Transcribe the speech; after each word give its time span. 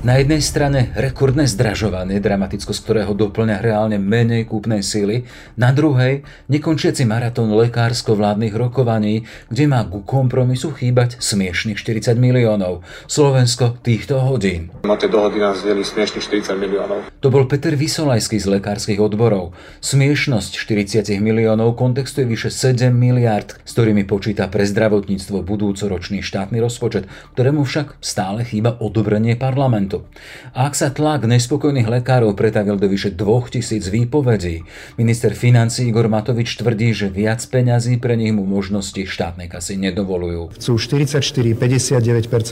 Na 0.00 0.16
jednej 0.16 0.40
strane 0.40 0.96
rekordné 0.96 1.44
zdražovanie, 1.44 2.24
z 2.24 2.80
ktorého 2.80 3.12
doplňa 3.12 3.60
reálne 3.60 4.00
menej 4.00 4.48
kúpnej 4.48 4.80
síly, 4.80 5.28
na 5.60 5.76
druhej 5.76 6.24
nekončiaci 6.48 7.04
maratón 7.04 7.52
lekársko-vládnych 7.52 8.56
rokovaní, 8.56 9.28
kde 9.52 9.68
má 9.68 9.84
ku 9.84 10.00
kompromisu 10.00 10.72
chýbať 10.72 11.20
smiešných 11.20 11.76
40 11.76 12.16
miliónov. 12.16 12.80
Slovensko 13.12 13.76
týchto 13.84 14.24
hodín. 14.24 14.72
Na 14.88 14.96
tie 14.96 15.12
dohody 15.12 15.36
nás 15.36 15.60
zdeli 15.60 15.84
smiešných 15.84 16.48
40 16.48 16.56
miliónov. 16.56 17.04
To 17.20 17.28
bol 17.28 17.44
Peter 17.44 17.76
Vysolajský 17.76 18.40
z 18.40 18.56
lekárskych 18.56 19.04
odborov. 19.04 19.52
Smiešnosť 19.84 20.56
40 20.56 21.20
miliónov 21.20 21.76
kontextuje 21.76 22.24
vyše 22.24 22.48
7 22.48 22.88
miliard, 22.88 23.52
s 23.68 23.76
ktorými 23.76 24.08
počíta 24.08 24.48
pre 24.48 24.64
zdravotníctvo 24.64 25.44
budúcoročný 25.44 26.24
štátny 26.24 26.56
rozpočet, 26.56 27.04
ktorému 27.36 27.68
však 27.68 28.00
stále 28.00 28.48
chýba 28.48 28.80
odobrenie 28.80 29.36
parlamentu 29.36 29.89
A 30.54 30.70
ak 30.70 30.78
sa 30.78 30.94
tlak 30.94 31.26
nespokojných 31.26 31.90
lekárov 31.90 32.38
pretavil 32.38 32.78
do 32.78 32.86
vyše 32.86 33.10
2000 33.10 33.90
výpovedí, 33.90 34.62
minister 34.94 35.34
financí 35.34 35.90
Igor 35.90 36.06
Matovič 36.06 36.54
tvrdí, 36.54 36.94
že 36.94 37.10
viac 37.10 37.42
peňazí 37.42 37.98
pre 37.98 38.14
nich 38.14 38.30
mu 38.30 38.46
možnosti 38.46 39.02
štátnej 39.02 39.50
kasy 39.50 39.74
nedovolujú. 39.80 40.54
Chcú 40.54 40.72
44-59% 40.78 41.58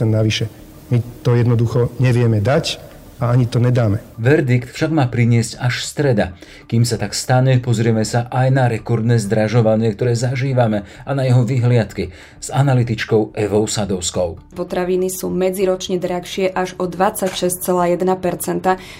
navyše. 0.09 0.51
My 0.89 0.99
to 1.23 1.37
jednoducho 1.37 1.93
nevieme 2.01 2.41
dať 2.43 2.88
a 3.19 3.35
ani 3.35 3.45
to 3.45 3.59
nedáme. 3.59 3.99
Verdikt 4.15 4.71
však 4.71 4.91
má 4.95 5.05
priniesť 5.11 5.59
až 5.59 5.83
streda. 5.83 6.39
Kým 6.71 6.87
sa 6.87 6.95
tak 6.95 7.11
stane, 7.11 7.59
pozrieme 7.59 8.07
sa 8.07 8.31
aj 8.31 8.47
na 8.49 8.65
rekordné 8.71 9.19
zdražovanie, 9.19 9.91
ktoré 9.93 10.15
zažívame 10.15 10.87
a 11.03 11.11
na 11.11 11.27
jeho 11.27 11.43
vyhliadky 11.43 12.15
s 12.39 12.47
analytičkou 12.49 13.35
Evou 13.35 13.67
Sadovskou. 13.67 14.55
Potraviny 14.55 15.11
sú 15.11 15.27
medziročne 15.27 15.99
drahšie 15.99 16.49
až 16.49 16.79
o 16.79 16.87
26,1%, 16.87 17.99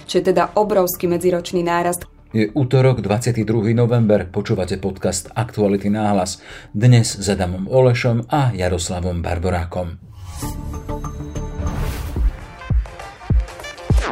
čo 0.05 0.13
je 0.19 0.23
teda 0.23 0.53
obrovský 0.59 1.07
medziročný 1.07 1.63
nárast. 1.63 2.05
Je 2.29 2.45
útorok 2.53 3.01
22. 3.01 3.73
november, 3.73 4.29
počúvate 4.29 4.77
podcast 4.77 5.33
Aktuality 5.33 5.89
náhlas. 5.89 6.37
Dnes 6.77 7.17
s 7.17 7.25
Adamom 7.25 7.65
Olešom 7.65 8.29
a 8.29 8.53
Jaroslavom 8.53 9.25
Barborákom. 9.25 9.97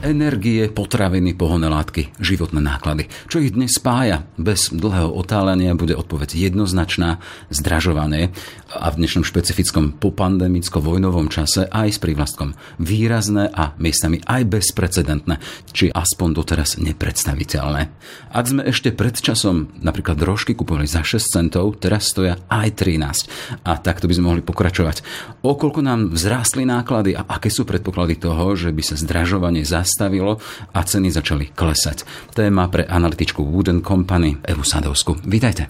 Energie, 0.00 0.64
potraviny, 0.72 1.36
pohonné 1.36 1.68
látky, 1.68 2.16
životné 2.16 2.56
náklady. 2.56 3.12
Čo 3.28 3.44
ich 3.44 3.52
dnes 3.52 3.76
spája? 3.76 4.24
Bez 4.40 4.72
dlhého 4.72 5.12
otálenia 5.12 5.76
bude 5.76 5.92
odpoveď 5.92 6.40
jednoznačná, 6.40 7.20
zdražovanie 7.52 8.32
a 8.72 8.88
v 8.88 8.96
dnešnom 8.96 9.28
špecifickom 9.28 10.00
popandemicko-vojnovom 10.00 11.28
čase 11.28 11.68
aj 11.68 11.92
s 11.92 11.98
prívlastkom 12.00 12.56
výrazné 12.80 13.52
a 13.52 13.76
miestami 13.76 14.24
aj 14.24 14.48
bezprecedentné, 14.48 15.36
či 15.76 15.92
aspoň 15.92 16.28
doteraz 16.32 16.80
nepredstaviteľné. 16.80 17.92
Ak 18.32 18.48
sme 18.48 18.64
ešte 18.64 18.96
pred 18.96 19.20
časom 19.20 19.68
napríklad 19.84 20.16
drožky 20.16 20.56
kupovali 20.56 20.88
za 20.88 21.04
6 21.04 21.28
centov, 21.28 21.76
teraz 21.76 22.08
stoja 22.08 22.40
aj 22.48 22.72
13. 22.72 23.68
A 23.68 23.76
takto 23.76 24.08
by 24.08 24.16
sme 24.16 24.32
mohli 24.32 24.40
pokračovať. 24.40 25.04
Okoľko 25.44 25.84
nám 25.84 26.16
vzrástli 26.16 26.64
náklady 26.64 27.20
a 27.20 27.28
aké 27.28 27.52
sú 27.52 27.68
predpoklady 27.68 28.16
toho, 28.16 28.56
že 28.56 28.72
by 28.72 28.80
sa 28.80 28.96
zdražovanie 28.96 29.60
zas 29.60 29.89
zastavilo 29.90 30.38
a 30.70 30.80
ceny 30.86 31.10
začali 31.10 31.50
klesať. 31.50 32.06
Téma 32.30 32.70
pre 32.70 32.86
analytičku 32.86 33.42
Wooden 33.42 33.82
Company 33.82 34.38
Evu 34.46 34.62
Sadovsku. 34.62 35.18
Vítajte. 35.26 35.66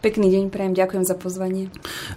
Pekný 0.00 0.32
deň, 0.32 0.48
prajem, 0.48 0.72
ďakujem 0.72 1.04
za 1.04 1.12
pozvanie. 1.12 1.68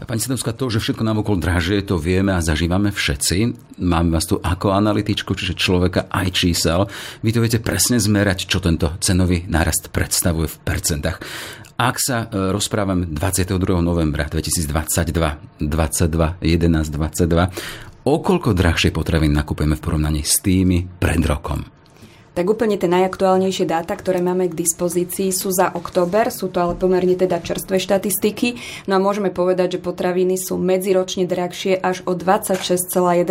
Pani 0.07 0.21
Sadovská, 0.23 0.55
to, 0.55 0.71
že 0.71 0.79
všetko 0.79 1.03
nám 1.03 1.19
okolo 1.19 1.43
dražie, 1.43 1.83
to 1.83 1.99
vieme 1.99 2.31
a 2.31 2.39
zažívame 2.39 2.95
všetci. 2.95 3.59
Máme 3.83 4.15
vás 4.15 4.23
tu 4.23 4.39
ako 4.39 4.71
analytičku, 4.71 5.35
čiže 5.35 5.59
človeka 5.59 6.07
aj 6.07 6.31
čísel. 6.31 6.87
Vy 7.27 7.35
to 7.35 7.43
viete 7.43 7.59
presne 7.59 7.99
zmerať, 7.99 8.47
čo 8.47 8.63
tento 8.63 8.95
cenový 9.03 9.43
nárast 9.51 9.91
predstavuje 9.91 10.47
v 10.47 10.57
percentách. 10.63 11.19
Ak 11.75 11.99
sa 11.99 12.31
e, 12.31 12.55
rozprávam 12.55 13.03
22. 13.03 13.59
novembra 13.83 14.31
2022, 14.31 15.59
22, 15.59 16.39
11, 16.39 16.87
22, 16.87 17.91
O 18.03 18.19
koľko 18.19 18.51
drahšie 18.51 18.91
potraviny 18.91 19.31
nakupujeme 19.31 19.79
v 19.79 19.83
porovnaní 19.83 20.27
s 20.27 20.43
tými 20.43 20.83
pred 20.99 21.23
rokom? 21.23 21.63
Tak 22.33 22.49
úplne 22.49 22.81
tie 22.81 22.89
najaktuálnejšie 22.89 23.69
dáta, 23.69 23.93
ktoré 23.93 24.17
máme 24.17 24.49
k 24.49 24.57
dispozícii, 24.57 25.29
sú 25.29 25.53
za 25.53 25.69
október, 25.69 26.33
sú 26.33 26.49
to 26.49 26.65
ale 26.65 26.73
pomerne 26.73 27.13
teda 27.13 27.37
čerstvé 27.37 27.77
štatistiky. 27.77 28.57
No 28.89 28.97
a 28.97 29.03
môžeme 29.03 29.29
povedať, 29.29 29.77
že 29.77 29.85
potraviny 29.85 30.41
sú 30.41 30.57
medziročne 30.57 31.29
drahšie 31.29 31.77
až 31.77 32.01
o 32.09 32.17
26,1%, 32.17 33.29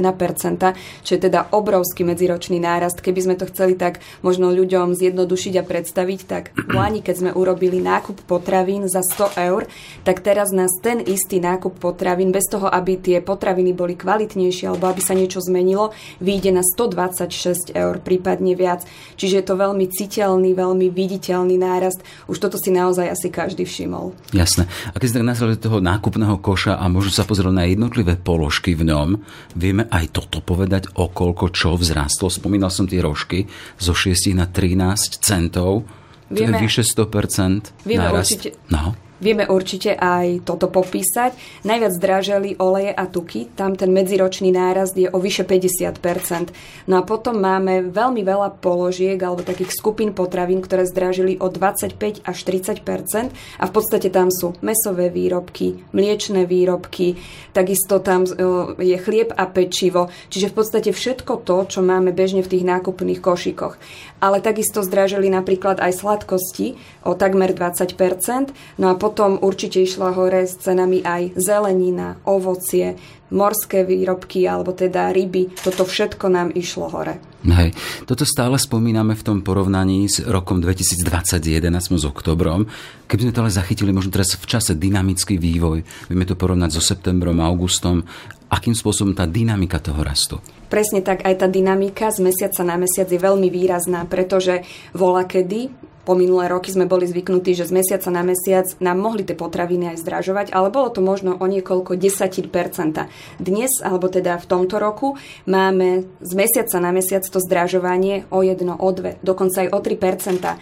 čo 1.02 1.10
je 1.18 1.20
teda 1.20 1.50
obrovský 1.50 2.06
medziročný 2.06 2.62
nárast. 2.62 3.02
Keby 3.02 3.20
sme 3.26 3.34
to 3.34 3.50
chceli 3.50 3.74
tak 3.74 3.98
možno 4.22 4.54
ľuďom 4.54 4.94
zjednodušiť 4.94 5.54
a 5.58 5.66
predstaviť, 5.66 6.20
tak 6.22 6.54
v 6.54 6.70
Lani, 6.70 7.02
keď 7.02 7.26
sme 7.26 7.30
urobili 7.34 7.82
nákup 7.82 8.22
potravín 8.30 8.86
za 8.86 9.02
100 9.02 9.34
eur, 9.50 9.66
tak 10.06 10.22
teraz 10.22 10.54
nás 10.54 10.70
ten 10.78 11.02
istý 11.02 11.42
nákup 11.42 11.74
potravín, 11.82 12.30
bez 12.30 12.46
toho, 12.46 12.70
aby 12.70 13.02
tie 13.02 13.18
potraviny 13.18 13.74
boli 13.74 13.98
kvalitnejšie 13.98 14.70
alebo 14.70 14.86
aby 14.86 15.02
sa 15.02 15.18
niečo 15.18 15.42
zmenilo, 15.42 15.90
vyjde 16.22 16.54
na 16.54 16.62
126 16.62 17.74
eur, 17.74 17.98
prípadne 17.98 18.54
viac. 18.54 18.86
Čiže 19.16 19.38
je 19.38 19.44
to 19.46 19.54
veľmi 19.54 19.86
citeľný, 19.86 20.56
veľmi 20.56 20.88
viditeľný 20.90 21.56
nárast. 21.60 22.00
Už 22.26 22.40
toto 22.42 22.56
si 22.58 22.74
naozaj 22.74 23.12
asi 23.12 23.28
každý 23.28 23.68
všimol. 23.68 24.16
Jasné. 24.34 24.66
A 24.92 24.96
keď 24.98 25.08
ste 25.08 25.20
nazvali 25.22 25.54
toho 25.60 25.78
nákupného 25.78 26.40
koša 26.40 26.80
a 26.80 26.88
môžu 26.90 27.12
sa 27.12 27.22
pozrieť 27.22 27.54
na 27.54 27.68
jednotlivé 27.68 28.18
položky 28.18 28.74
v 28.74 28.88
ňom, 28.88 29.08
vieme 29.54 29.86
aj 29.92 30.16
toto 30.16 30.42
povedať, 30.42 30.90
o 30.98 31.06
koľko 31.06 31.52
čo 31.54 31.76
vzrástlo. 31.76 32.32
Spomínal 32.32 32.72
som 32.72 32.88
tie 32.88 32.98
rožky 32.98 33.46
zo 33.78 33.94
6 33.94 34.34
na 34.34 34.48
13 34.48 35.22
centov. 35.22 35.86
Vieme, 36.32 36.56
to 36.56 36.64
je 36.64 36.64
vyše 36.64 36.82
100% 36.86 37.84
vieme 37.84 38.08
nárast. 38.08 38.32
Určite, 38.32 38.56
no. 38.72 38.96
Vieme 39.22 39.46
určite 39.46 39.94
aj 39.94 40.42
toto 40.42 40.66
popísať. 40.66 41.62
Najviac 41.62 41.92
zdraželi 41.94 42.58
oleje 42.58 42.90
a 42.90 43.06
tuky, 43.06 43.54
tam 43.54 43.78
ten 43.78 43.94
medziročný 43.94 44.50
nárast 44.50 44.98
je 44.98 45.06
o 45.06 45.22
vyše 45.22 45.46
50%. 45.46 46.50
No 46.90 46.98
a 46.98 47.06
potom 47.06 47.38
máme 47.38 47.94
veľmi 47.94 48.26
veľa 48.26 48.58
položiek 48.58 49.14
alebo 49.22 49.46
takých 49.46 49.78
skupín 49.78 50.10
potravín, 50.10 50.58
ktoré 50.58 50.82
zdražili 50.90 51.38
o 51.38 51.46
25 51.46 52.26
až 52.26 52.38
30% 52.42 53.30
a 53.62 53.64
v 53.70 53.72
podstate 53.72 54.10
tam 54.10 54.26
sú 54.26 54.58
mesové 54.58 55.06
výrobky, 55.06 55.86
mliečne 55.94 56.42
výrobky, 56.42 57.14
takisto 57.54 58.02
tam 58.02 58.26
e, 58.26 58.34
je 58.82 58.96
chlieb 58.98 59.30
a 59.38 59.46
pečivo, 59.46 60.10
čiže 60.34 60.50
v 60.50 60.56
podstate 60.58 60.90
všetko 60.90 61.46
to, 61.46 61.56
čo 61.70 61.78
máme 61.78 62.10
bežne 62.10 62.42
v 62.42 62.58
tých 62.58 62.64
nákupných 62.66 63.22
košíkoch. 63.22 63.78
Ale 64.18 64.42
takisto 64.42 64.82
zdražili 64.82 65.30
napríklad 65.30 65.78
aj 65.78 66.02
sladkosti 66.02 66.74
o 67.06 67.14
takmer 67.14 67.54
20%, 67.54 68.50
no 68.82 68.86
a 68.90 68.94
potom 68.98 69.11
potom 69.12 69.36
určite 69.44 69.84
išla 69.84 70.16
hore 70.16 70.48
s 70.48 70.56
cenami 70.56 71.04
aj 71.04 71.36
zelenina, 71.36 72.16
ovocie, 72.24 72.96
morské 73.28 73.84
výrobky 73.84 74.48
alebo 74.48 74.72
teda 74.72 75.12
ryby. 75.12 75.52
Toto 75.52 75.84
všetko 75.84 76.32
nám 76.32 76.48
išlo 76.56 76.88
hore. 76.88 77.20
Hej, 77.44 77.76
toto 78.08 78.24
stále 78.24 78.56
spomíname 78.56 79.12
v 79.12 79.20
tom 79.20 79.38
porovnaní 79.44 80.08
s 80.08 80.24
rokom 80.24 80.64
2021, 80.64 81.60
sme 81.76 82.00
s 82.00 82.08
oktobrom. 82.08 82.64
Keby 83.04 83.28
sme 83.28 83.34
to 83.36 83.42
ale 83.44 83.52
zachytili 83.52 83.92
možno 83.92 84.16
teraz 84.16 84.32
v 84.32 84.48
čase 84.48 84.80
dynamický 84.80 85.36
vývoj, 85.36 86.08
vieme 86.08 86.24
to 86.24 86.32
porovnať 86.32 86.72
so 86.72 86.80
septembrom, 86.80 87.36
augustom, 87.44 88.08
akým 88.48 88.72
spôsobom 88.72 89.12
tá 89.12 89.28
dynamika 89.28 89.76
toho 89.76 90.00
rastu? 90.00 90.40
Presne 90.72 91.04
tak, 91.04 91.28
aj 91.28 91.44
tá 91.44 91.52
dynamika 91.52 92.08
z 92.08 92.24
mesiaca 92.24 92.64
na 92.64 92.80
mesiac 92.80 93.04
je 93.04 93.20
veľmi 93.20 93.52
výrazná, 93.52 94.08
pretože 94.08 94.64
vola 94.96 95.28
kedy 95.28 95.91
po 96.02 96.18
minulé 96.18 96.50
roky 96.50 96.74
sme 96.74 96.90
boli 96.90 97.06
zvyknutí, 97.06 97.54
že 97.54 97.70
z 97.70 97.72
mesiaca 97.78 98.10
na 98.10 98.26
mesiac 98.26 98.66
nám 98.82 98.98
mohli 98.98 99.22
tie 99.22 99.38
potraviny 99.38 99.94
aj 99.94 100.02
zdražovať, 100.02 100.46
ale 100.50 100.74
bolo 100.74 100.90
to 100.90 100.98
možno 100.98 101.38
o 101.38 101.46
niekoľko 101.46 101.94
desatín 101.94 102.50
percenta. 102.50 103.06
Dnes, 103.38 103.78
alebo 103.78 104.10
teda 104.10 104.38
v 104.42 104.46
tomto 104.50 104.82
roku, 104.82 105.14
máme 105.46 106.06
z 106.18 106.32
mesiaca 106.34 106.82
na 106.82 106.90
mesiac 106.90 107.22
to 107.22 107.38
zdražovanie 107.38 108.26
o 108.34 108.42
jedno, 108.42 108.74
o 108.74 108.90
dve, 108.90 109.22
dokonca 109.22 109.62
aj 109.62 109.68
o 109.70 109.78
3 109.78 109.94
percenta. 109.98 110.58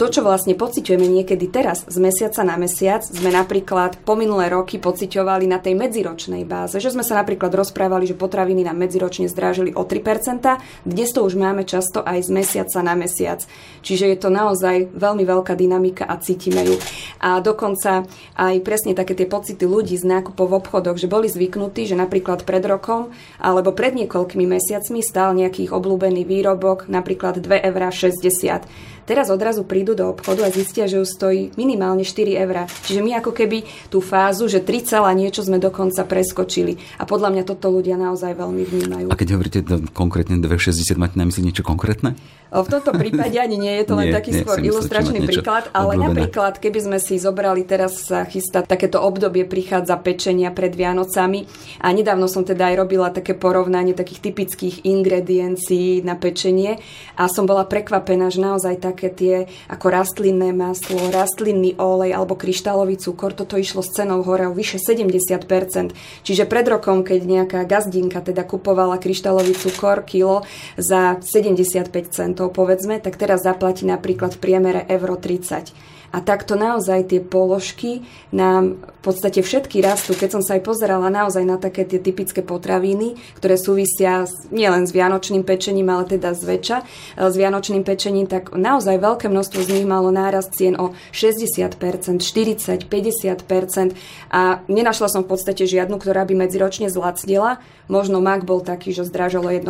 To, 0.00 0.08
čo 0.08 0.24
vlastne 0.24 0.56
pociťujeme 0.56 1.04
niekedy 1.04 1.52
teraz 1.52 1.84
z 1.84 2.00
mesiaca 2.00 2.40
na 2.40 2.56
mesiac, 2.56 3.04
sme 3.04 3.28
napríklad 3.28 4.00
po 4.00 4.16
minulé 4.16 4.48
roky 4.48 4.80
pociťovali 4.80 5.44
na 5.44 5.60
tej 5.60 5.76
medziročnej 5.76 6.48
báze, 6.48 6.80
že 6.80 6.88
sme 6.88 7.04
sa 7.04 7.20
napríklad 7.20 7.52
rozprávali, 7.52 8.08
že 8.08 8.16
potraviny 8.16 8.64
nám 8.64 8.80
medziročne 8.80 9.28
zdrážili 9.28 9.76
o 9.76 9.84
3%, 9.84 10.40
dnes 10.88 11.12
to 11.12 11.20
už 11.20 11.36
máme 11.36 11.68
často 11.68 12.00
aj 12.00 12.16
z 12.24 12.30
mesiaca 12.32 12.80
na 12.80 12.96
mesiac. 12.96 13.44
Čiže 13.84 14.08
je 14.08 14.16
to 14.16 14.32
naozaj 14.32 14.88
veľmi 14.88 15.20
veľká 15.28 15.52
dynamika 15.52 16.08
a 16.08 16.16
cítime 16.16 16.64
ju. 16.64 16.80
A 17.20 17.44
dokonca 17.44 18.08
aj 18.40 18.56
presne 18.64 18.96
také 18.96 19.12
tie 19.12 19.28
pocity 19.28 19.68
ľudí 19.68 20.00
z 20.00 20.08
nákupov 20.08 20.48
v 20.48 20.56
obchodoch, 20.64 20.96
že 20.96 21.12
boli 21.12 21.28
zvyknutí, 21.28 21.84
že 21.84 22.00
napríklad 22.00 22.48
pred 22.48 22.64
rokom 22.64 23.12
alebo 23.36 23.76
pred 23.76 23.92
niekoľkými 23.92 24.48
mesiacmi 24.48 25.04
stál 25.04 25.36
nejaký 25.36 25.68
obľúbený 25.68 26.24
výrobok 26.24 26.88
napríklad 26.88 27.44
2,60 27.44 27.68
eur 27.68 28.64
Teraz 29.10 29.26
odrazu 29.26 29.66
prídu 29.66 29.89
do 29.94 30.10
obchodu 30.10 30.46
a 30.46 30.50
zistia, 30.50 30.90
že 30.90 31.00
už 31.00 31.08
stojí 31.08 31.54
minimálne 31.54 32.02
4 32.02 32.42
eurá. 32.42 32.66
Čiže 32.86 33.00
my 33.02 33.20
ako 33.20 33.32
keby 33.34 33.64
tú 33.92 34.02
fázu, 34.02 34.46
že 34.46 34.62
3 34.62 34.86
celá 34.86 35.10
niečo 35.12 35.44
sme 35.44 35.62
dokonca 35.62 36.02
preskočili. 36.06 36.80
A 36.98 37.06
podľa 37.06 37.30
mňa 37.34 37.42
toto 37.46 37.70
ľudia 37.70 38.00
naozaj 38.00 38.34
veľmi 38.34 38.62
vnímajú. 38.66 39.06
A 39.10 39.18
keď 39.18 39.28
hovoríte 39.38 39.60
to 39.62 39.82
konkrétne 39.92 40.38
2,60, 40.42 40.98
máte 40.98 41.16
na 41.16 41.26
mysli 41.28 41.46
niečo 41.46 41.62
konkrétne? 41.62 42.18
V 42.50 42.66
tomto 42.66 42.90
prípade 42.90 43.38
ani 43.38 43.54
nie 43.54 43.78
je 43.78 43.84
to 43.86 43.94
len 43.94 44.10
nie, 44.10 44.14
taký 44.14 44.34
nie, 44.34 44.42
skôr 44.42 44.58
ilustračný 44.58 45.22
príklad, 45.22 45.70
ale 45.70 45.94
obľúbené. 45.94 46.26
napríklad, 46.26 46.58
keby 46.58 46.78
sme 46.82 46.98
si 46.98 47.14
zobrali, 47.14 47.62
teraz 47.62 48.10
sa 48.10 48.26
chystá 48.26 48.66
takéto 48.66 48.98
obdobie, 48.98 49.46
prichádza 49.46 49.94
pečenia 50.02 50.50
pred 50.50 50.74
Vianocami 50.74 51.46
a 51.78 51.94
nedávno 51.94 52.26
som 52.26 52.42
teda 52.42 52.74
aj 52.74 52.76
robila 52.82 53.14
také 53.14 53.38
porovnanie 53.38 53.94
takých 53.94 54.34
typických 54.34 54.82
ingrediencií 54.82 56.02
na 56.02 56.18
pečenie 56.18 56.82
a 57.14 57.30
som 57.30 57.46
bola 57.46 57.62
prekvapená, 57.70 58.34
že 58.34 58.42
naozaj 58.42 58.82
také 58.82 59.14
tie 59.14 59.46
ako 59.70 59.86
rastlinné 59.94 60.50
maslo, 60.50 60.98
rastlinný 61.14 61.78
olej 61.78 62.18
alebo 62.18 62.34
kryštálový 62.34 62.98
cukor, 62.98 63.30
toto 63.30 63.54
išlo 63.54 63.86
s 63.86 63.94
cenou 63.94 64.26
hore 64.26 64.50
o 64.50 64.52
vyše 64.52 64.82
70%. 64.82 65.94
Čiže 66.26 66.44
pred 66.50 66.66
rokom, 66.66 67.06
keď 67.06 67.20
nejaká 67.22 67.60
gazdinka 67.70 68.18
teda 68.18 68.42
kupovala 68.42 68.98
kryštálový 68.98 69.54
cukor 69.54 70.02
kilo 70.02 70.42
za 70.74 71.22
75 71.22 71.86
centov 72.10 72.50
povedzme, 72.50 72.98
tak 72.98 73.14
teraz 73.14 73.46
zaplatí 73.46 73.86
napríklad 73.86 74.34
v 74.34 74.42
priemere 74.42 74.80
euro 74.90 75.14
30. 75.14 75.99
A 76.10 76.18
takto 76.18 76.58
naozaj 76.58 77.14
tie 77.14 77.20
položky 77.22 78.02
nám 78.34 78.82
v 79.00 79.02
podstate 79.06 79.40
všetky 79.40 79.80
rastú. 79.80 80.12
Keď 80.12 80.28
som 80.36 80.42
sa 80.44 80.58
aj 80.58 80.62
pozerala 80.66 81.08
naozaj 81.08 81.40
na 81.46 81.56
také 81.56 81.88
tie 81.88 82.02
typické 82.02 82.44
potraviny, 82.44 83.16
ktoré 83.40 83.56
súvisia 83.56 84.28
nielen 84.52 84.84
s 84.84 84.92
vianočným 84.92 85.46
pečením, 85.46 85.88
ale 85.88 86.04
teda 86.04 86.36
zväčša 86.36 86.78
e, 86.82 86.84
s 87.30 87.34
vianočným 87.38 87.86
pečením, 87.86 88.26
tak 88.28 88.52
naozaj 88.52 89.00
veľké 89.00 89.30
množstvo 89.30 89.60
z 89.64 89.68
nich 89.80 89.86
malo 89.88 90.12
nárast 90.12 90.52
cien 90.52 90.76
o 90.76 90.92
60%, 91.14 91.78
40, 92.20 92.90
50% 92.90 93.96
a 94.34 94.60
nenašla 94.68 95.08
som 95.08 95.22
v 95.24 95.30
podstate 95.32 95.64
žiadnu, 95.64 95.96
ktorá 95.96 96.26
by 96.26 96.34
medziročne 96.44 96.92
zlacnila. 96.92 97.62
Možno 97.90 98.22
mak 98.22 98.46
bol 98.46 98.62
taký, 98.62 98.94
že 98.94 99.02
zdražilo 99.02 99.50
1%, 99.50 99.66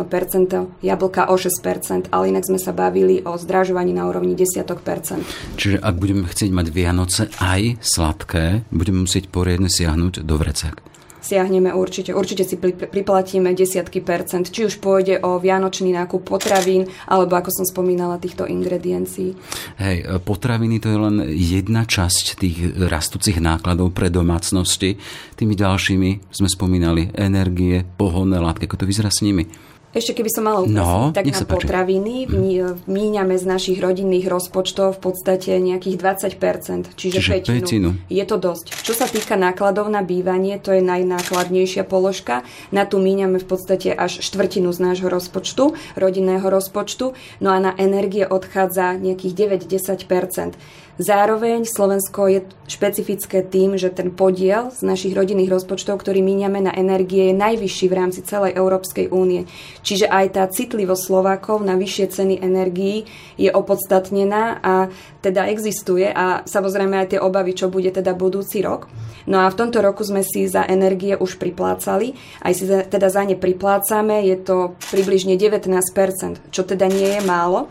jablka 0.85 1.25
o 1.31 1.35
6%, 1.39 2.11
ale 2.13 2.23
inak 2.29 2.45
sme 2.45 2.61
sa 2.61 2.69
bavili 2.69 3.25
o 3.25 3.33
zdražovaní 3.39 3.95
na 3.97 4.05
úrovni 4.05 4.37
desiatok 4.37 4.85
percent. 4.85 5.25
Čiže 5.57 5.81
ak 5.81 5.95
budeme 5.97 6.30
chcieť 6.31 6.51
mať 6.55 6.67
Vianoce 6.71 7.27
aj 7.37 7.83
sladké, 7.83 8.63
budeme 8.71 9.03
musieť 9.03 9.27
poriadne 9.27 9.67
siahnuť 9.67 10.23
do 10.23 10.35
vrecek 10.39 10.91
siahneme 11.21 11.71
určite. 11.71 12.11
Určite 12.11 12.43
si 12.43 12.57
priplatíme 12.57 13.53
desiatky 13.53 14.01
percent, 14.01 14.49
či 14.49 14.65
už 14.65 14.81
pôjde 14.81 15.21
o 15.21 15.37
vianočný 15.37 15.93
nákup 15.93 16.25
potravín, 16.25 16.89
alebo 17.05 17.37
ako 17.37 17.61
som 17.61 17.65
spomínala, 17.69 18.17
týchto 18.17 18.49
ingrediencií. 18.49 19.37
Hej, 19.77 20.19
potraviny 20.25 20.81
to 20.81 20.89
je 20.89 20.99
len 20.99 21.15
jedna 21.37 21.85
časť 21.85 22.41
tých 22.41 22.57
rastúcich 22.75 23.37
nákladov 23.37 23.93
pre 23.93 24.09
domácnosti. 24.09 24.97
Tými 25.37 25.53
ďalšími 25.53 26.33
sme 26.33 26.49
spomínali 26.49 27.13
energie, 27.13 27.85
pohonné 27.85 28.41
látky. 28.41 28.65
Ako 28.65 28.81
to 28.81 28.89
vyzerá 28.89 29.13
s 29.13 29.21
nimi? 29.21 29.70
Ešte 29.91 30.15
keby 30.15 30.29
som 30.31 30.47
mala 30.47 30.63
no, 30.71 31.11
tak 31.11 31.27
na 31.27 31.43
potraviny 31.43 32.23
mm. 32.23 32.87
míňame 32.87 33.35
z 33.35 33.43
našich 33.43 33.77
rodinných 33.83 34.23
rozpočtov 34.23 34.95
v 34.95 35.11
podstate 35.11 35.59
nejakých 35.59 35.99
20%, 35.99 36.95
čiže, 36.95 37.19
čiže 37.19 37.31
petinu. 37.35 37.59
petinu. 37.59 37.89
Je 38.07 38.23
to 38.23 38.39
dosť. 38.39 38.71
Čo 38.87 38.93
sa 38.95 39.11
týka 39.11 39.35
nákladov 39.35 39.91
na 39.91 39.99
bývanie, 39.99 40.55
to 40.63 40.71
je 40.71 40.79
najnákladnejšia 40.79 41.83
položka. 41.83 42.47
Na 42.71 42.87
tu 42.87 43.03
míňame 43.03 43.43
v 43.43 43.47
podstate 43.47 43.91
až 43.91 44.23
štvrtinu 44.23 44.71
z 44.71 44.79
nášho 44.79 45.11
rozpočtu, 45.11 45.75
rodinného 45.99 46.47
rozpočtu. 46.47 47.11
No 47.43 47.51
a 47.51 47.59
na 47.59 47.75
energie 47.75 48.23
odchádza 48.23 48.95
nejakých 48.95 49.59
9-10%. 49.67 50.55
Zároveň 50.99 51.63
Slovensko 51.63 52.27
je 52.27 52.39
špecifické 52.67 53.43
tým, 53.43 53.79
že 53.79 53.91
ten 53.91 54.11
podiel 54.11 54.71
z 54.75 54.83
našich 54.83 55.15
rodinných 55.15 55.51
rozpočtov, 55.51 56.03
ktorý 56.03 56.19
míňame 56.19 56.59
na 56.59 56.73
energie, 56.75 57.31
je 57.31 57.35
najvyšší 57.35 57.85
v 57.87 57.97
rámci 57.97 58.19
celej 58.27 58.59
Európskej 58.59 59.07
únie. 59.11 59.47
Čiže 59.83 60.11
aj 60.11 60.25
tá 60.35 60.43
citlivosť 60.51 61.03
Slovákov 61.03 61.63
na 61.63 61.79
vyššie 61.79 62.05
ceny 62.11 62.35
energií 62.43 63.07
je 63.39 63.51
opodstatnená 63.51 64.59
a 64.59 64.91
teda 65.23 65.47
existuje 65.47 66.11
a 66.11 66.43
samozrejme 66.43 66.95
aj 66.99 67.15
tie 67.15 67.19
obavy, 67.23 67.55
čo 67.55 67.71
bude 67.71 67.91
teda 67.91 68.11
budúci 68.11 68.59
rok. 68.59 68.91
No 69.29 69.45
a 69.45 69.51
v 69.53 69.57
tomto 69.57 69.79
roku 69.85 70.01
sme 70.01 70.25
si 70.25 70.49
za 70.49 70.65
energie 70.65 71.13
už 71.13 71.37
priplácali, 71.37 72.17
aj 72.41 72.53
si 72.57 72.65
teda 72.67 73.07
za 73.07 73.21
ne 73.21 73.37
priplácame, 73.37 74.25
je 74.25 74.37
to 74.41 74.73
približne 74.89 75.37
19%, 75.37 76.49
čo 76.49 76.61
teda 76.65 76.89
nie 76.89 77.19
je 77.19 77.21
málo. 77.21 77.69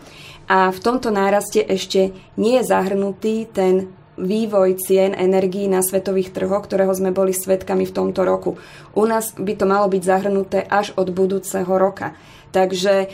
A 0.50 0.75
v 0.75 0.82
tomto 0.82 1.14
náraste 1.14 1.62
ešte 1.62 2.11
nie 2.35 2.58
je 2.58 2.67
zahrnutý 2.67 3.47
ten 3.47 3.94
vývoj 4.19 4.82
cien 4.82 5.14
energií 5.14 5.70
na 5.70 5.79
svetových 5.79 6.35
trhoch, 6.35 6.67
ktorého 6.67 6.91
sme 6.91 7.14
boli 7.14 7.31
svetkami 7.31 7.87
v 7.87 7.94
tomto 7.94 8.26
roku. 8.26 8.58
U 8.99 9.06
nás 9.06 9.31
by 9.38 9.55
to 9.55 9.64
malo 9.64 9.87
byť 9.87 10.02
zahrnuté 10.02 10.58
až 10.67 10.91
od 10.99 11.14
budúceho 11.14 11.70
roka. 11.70 12.19
Takže 12.50 13.08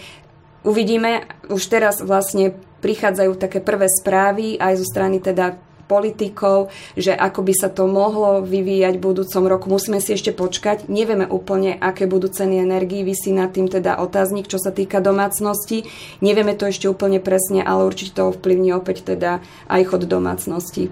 uvidíme, 0.65 1.29
už 1.53 1.63
teraz 1.69 2.01
vlastne 2.01 2.57
prichádzajú 2.81 3.33
také 3.37 3.61
prvé 3.61 3.87
správy 3.93 4.57
aj 4.57 4.81
zo 4.81 4.87
strany 4.89 5.21
teda 5.21 5.61
politikov, 5.87 6.71
že 6.99 7.15
ako 7.15 7.41
by 7.47 7.55
sa 7.55 7.69
to 7.71 7.87
mohlo 7.87 8.43
vyvíjať 8.43 8.99
v 8.99 9.05
budúcom 9.07 9.45
roku. 9.47 9.67
Musíme 9.71 10.03
si 10.03 10.15
ešte 10.15 10.35
počkať. 10.35 10.91
Nevieme 10.91 11.27
úplne, 11.27 11.79
aké 11.79 12.11
budú 12.11 12.27
ceny 12.27 12.63
energii. 12.63 13.07
Vysí 13.07 13.31
nad 13.31 13.55
tým 13.55 13.71
teda 13.71 14.03
otáznik, 14.03 14.51
čo 14.51 14.59
sa 14.59 14.75
týka 14.75 14.99
domácnosti. 14.99 15.87
Nevieme 16.21 16.59
to 16.59 16.69
ešte 16.69 16.91
úplne 16.91 17.23
presne, 17.23 17.63
ale 17.63 17.87
určite 17.87 18.19
to 18.19 18.35
ovplyvní 18.35 18.75
opäť 18.75 19.17
teda 19.17 19.41
aj 19.71 19.83
chod 19.87 20.05
domácnosti. 20.11 20.91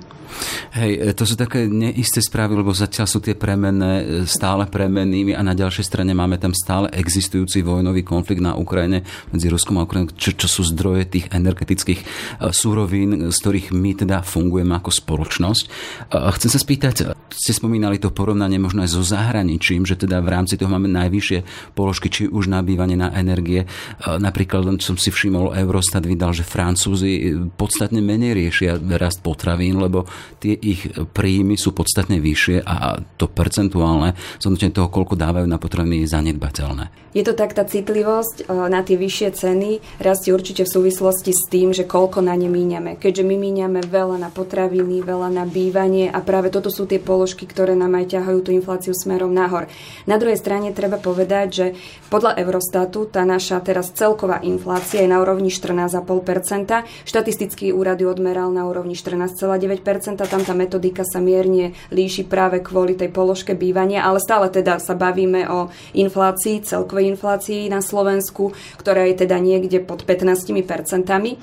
Hej, 0.74 0.92
e, 0.98 1.12
to 1.14 1.24
sú 1.28 1.34
také 1.38 1.70
neisté 1.70 2.18
správy, 2.18 2.58
lebo 2.58 2.74
zatiaľ 2.74 3.06
sú 3.06 3.22
tie 3.22 3.38
premenné 3.38 4.26
stále 4.26 4.66
premennými 4.66 5.36
a 5.36 5.42
na 5.46 5.54
ďalšej 5.54 5.84
strane 5.86 6.12
máme 6.16 6.40
tam 6.40 6.50
stále 6.50 6.90
existujúci 6.90 7.62
vojnový 7.62 8.02
konflikt 8.02 8.42
na 8.42 8.58
Ukrajine 8.58 9.06
medzi 9.30 9.46
Ruskom 9.46 9.78
a 9.78 9.86
Ukrajinou, 9.86 10.10
čo, 10.16 10.34
čo 10.34 10.48
sú 10.50 10.62
zdroje 10.66 11.06
tých 11.06 11.26
energetických 11.30 12.00
e, 12.02 12.04
súrovín, 12.50 13.30
z 13.30 13.36
ktorých 13.36 13.70
my 13.70 13.90
teda 13.94 14.26
fungujeme 14.26 14.74
ako 14.84 14.92
spoločnosť. 14.92 15.64
Chcem 16.12 16.50
sa 16.52 16.60
spýtať, 16.60 17.16
ste 17.32 17.52
spomínali 17.56 17.96
to 17.96 18.12
porovnanie 18.12 18.60
možno 18.60 18.84
aj 18.84 18.92
so 18.92 19.00
zahraničím, 19.00 19.88
že 19.88 19.96
teda 19.96 20.20
v 20.20 20.28
rámci 20.28 20.60
toho 20.60 20.68
máme 20.68 20.92
najvyššie 20.92 21.72
položky, 21.72 22.12
či 22.12 22.28
už 22.28 22.52
nabývanie 22.52 23.00
na 23.00 23.08
energie. 23.16 23.64
Napríklad 24.04 24.76
som 24.84 25.00
si 25.00 25.08
všimol, 25.08 25.56
Eurostat 25.56 26.04
vydal, 26.04 26.36
že 26.36 26.44
Francúzi 26.44 27.32
podstatne 27.56 28.04
menej 28.04 28.36
riešia 28.36 28.76
rast 29.00 29.24
potravín, 29.24 29.80
lebo 29.80 30.04
tie 30.44 30.52
ich 30.52 30.84
príjmy 30.92 31.56
sú 31.56 31.72
podstatne 31.72 32.20
vyššie 32.20 32.60
a 32.60 33.00
to 33.16 33.24
percentuálne 33.30 34.12
zhodnotenie 34.42 34.74
toho, 34.76 34.92
koľko 34.92 35.16
dávajú 35.16 35.46
na 35.48 35.56
potraviny, 35.56 36.04
je 36.04 36.12
zanedbateľné. 36.12 36.84
Je 37.14 37.22
to 37.22 37.38
tak, 37.38 37.54
tá 37.54 37.62
citlivosť 37.62 38.50
na 38.50 38.82
tie 38.82 38.98
vyššie 38.98 39.28
ceny 39.38 40.02
rastie 40.02 40.34
určite 40.34 40.66
v 40.66 40.74
súvislosti 40.74 41.30
s 41.30 41.46
tým, 41.46 41.70
že 41.70 41.86
koľko 41.86 42.18
na 42.26 42.34
ne 42.34 42.50
míňame. 42.50 42.98
Keďže 42.98 43.22
my 43.22 43.36
míňame 43.38 43.80
veľa 43.86 44.18
na 44.18 44.34
potraviny, 44.34 44.73
veľa 44.82 45.28
na 45.30 45.44
bývanie 45.44 46.08
a 46.08 46.24
práve 46.24 46.48
toto 46.48 46.72
sú 46.72 46.88
tie 46.88 46.98
položky, 46.98 47.44
ktoré 47.44 47.76
nám 47.76 47.94
aj 48.00 48.16
ťahajú 48.16 48.38
tú 48.42 48.50
infláciu 48.50 48.96
smerom 48.96 49.30
nahor. 49.30 49.68
Na 50.08 50.16
druhej 50.18 50.40
strane 50.40 50.72
treba 50.72 50.96
povedať, 50.98 51.46
že 51.52 51.66
podľa 52.08 52.40
Eurostatu 52.40 53.06
tá 53.06 53.22
naša 53.22 53.60
teraz 53.60 53.92
celková 53.92 54.40
inflácia 54.42 55.04
je 55.04 55.12
na 55.12 55.20
úrovni 55.20 55.52
14,5%. 55.52 57.06
Štatistický 57.06 57.70
úrad 57.70 58.00
ju 58.00 58.08
odmeral 58.08 58.50
na 58.50 58.64
úrovni 58.64 58.96
14,9%. 58.96 60.24
Tam 60.24 60.42
tá 60.42 60.54
metodika 60.56 61.04
sa 61.04 61.20
mierne 61.20 61.76
líši 61.92 62.24
práve 62.24 62.64
kvôli 62.64 62.96
tej 62.96 63.12
položke 63.12 63.52
bývania, 63.52 64.02
ale 64.02 64.18
stále 64.18 64.48
teda 64.48 64.80
sa 64.80 64.96
bavíme 64.96 65.46
o 65.52 65.68
inflácii 65.92 66.64
celkovej 66.64 67.12
inflácii 67.12 67.68
na 67.68 67.84
Slovensku, 67.84 68.56
ktorá 68.80 69.04
je 69.10 69.26
teda 69.26 69.36
niekde 69.36 69.84
pod 69.84 70.08
15 70.08 70.48
percentami. 70.64 71.36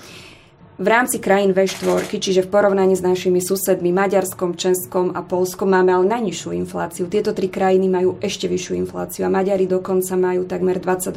V 0.81 0.87
rámci 0.89 1.21
krajín 1.21 1.53
V4, 1.53 2.09
čiže 2.09 2.41
v 2.41 2.49
porovnaní 2.49 2.97
s 2.97 3.05
našimi 3.05 3.37
susedmi 3.37 3.93
Maďarskom, 3.93 4.57
Českom 4.57 5.13
a 5.13 5.21
Polskom 5.21 5.69
máme 5.69 5.93
ale 5.93 6.09
najnižšiu 6.09 6.57
infláciu. 6.57 7.05
Tieto 7.05 7.37
tri 7.37 7.53
krajiny 7.53 7.85
majú 7.85 8.17
ešte 8.17 8.49
vyššiu 8.49 8.81
infláciu 8.81 9.29
a 9.29 9.33
Maďari 9.33 9.69
dokonca 9.69 10.17
majú 10.17 10.49
takmer 10.49 10.81
22% 10.81 11.13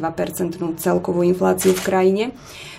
celkovú 0.77 1.25
infláciu 1.25 1.73
v 1.73 1.81
krajine. 1.81 2.23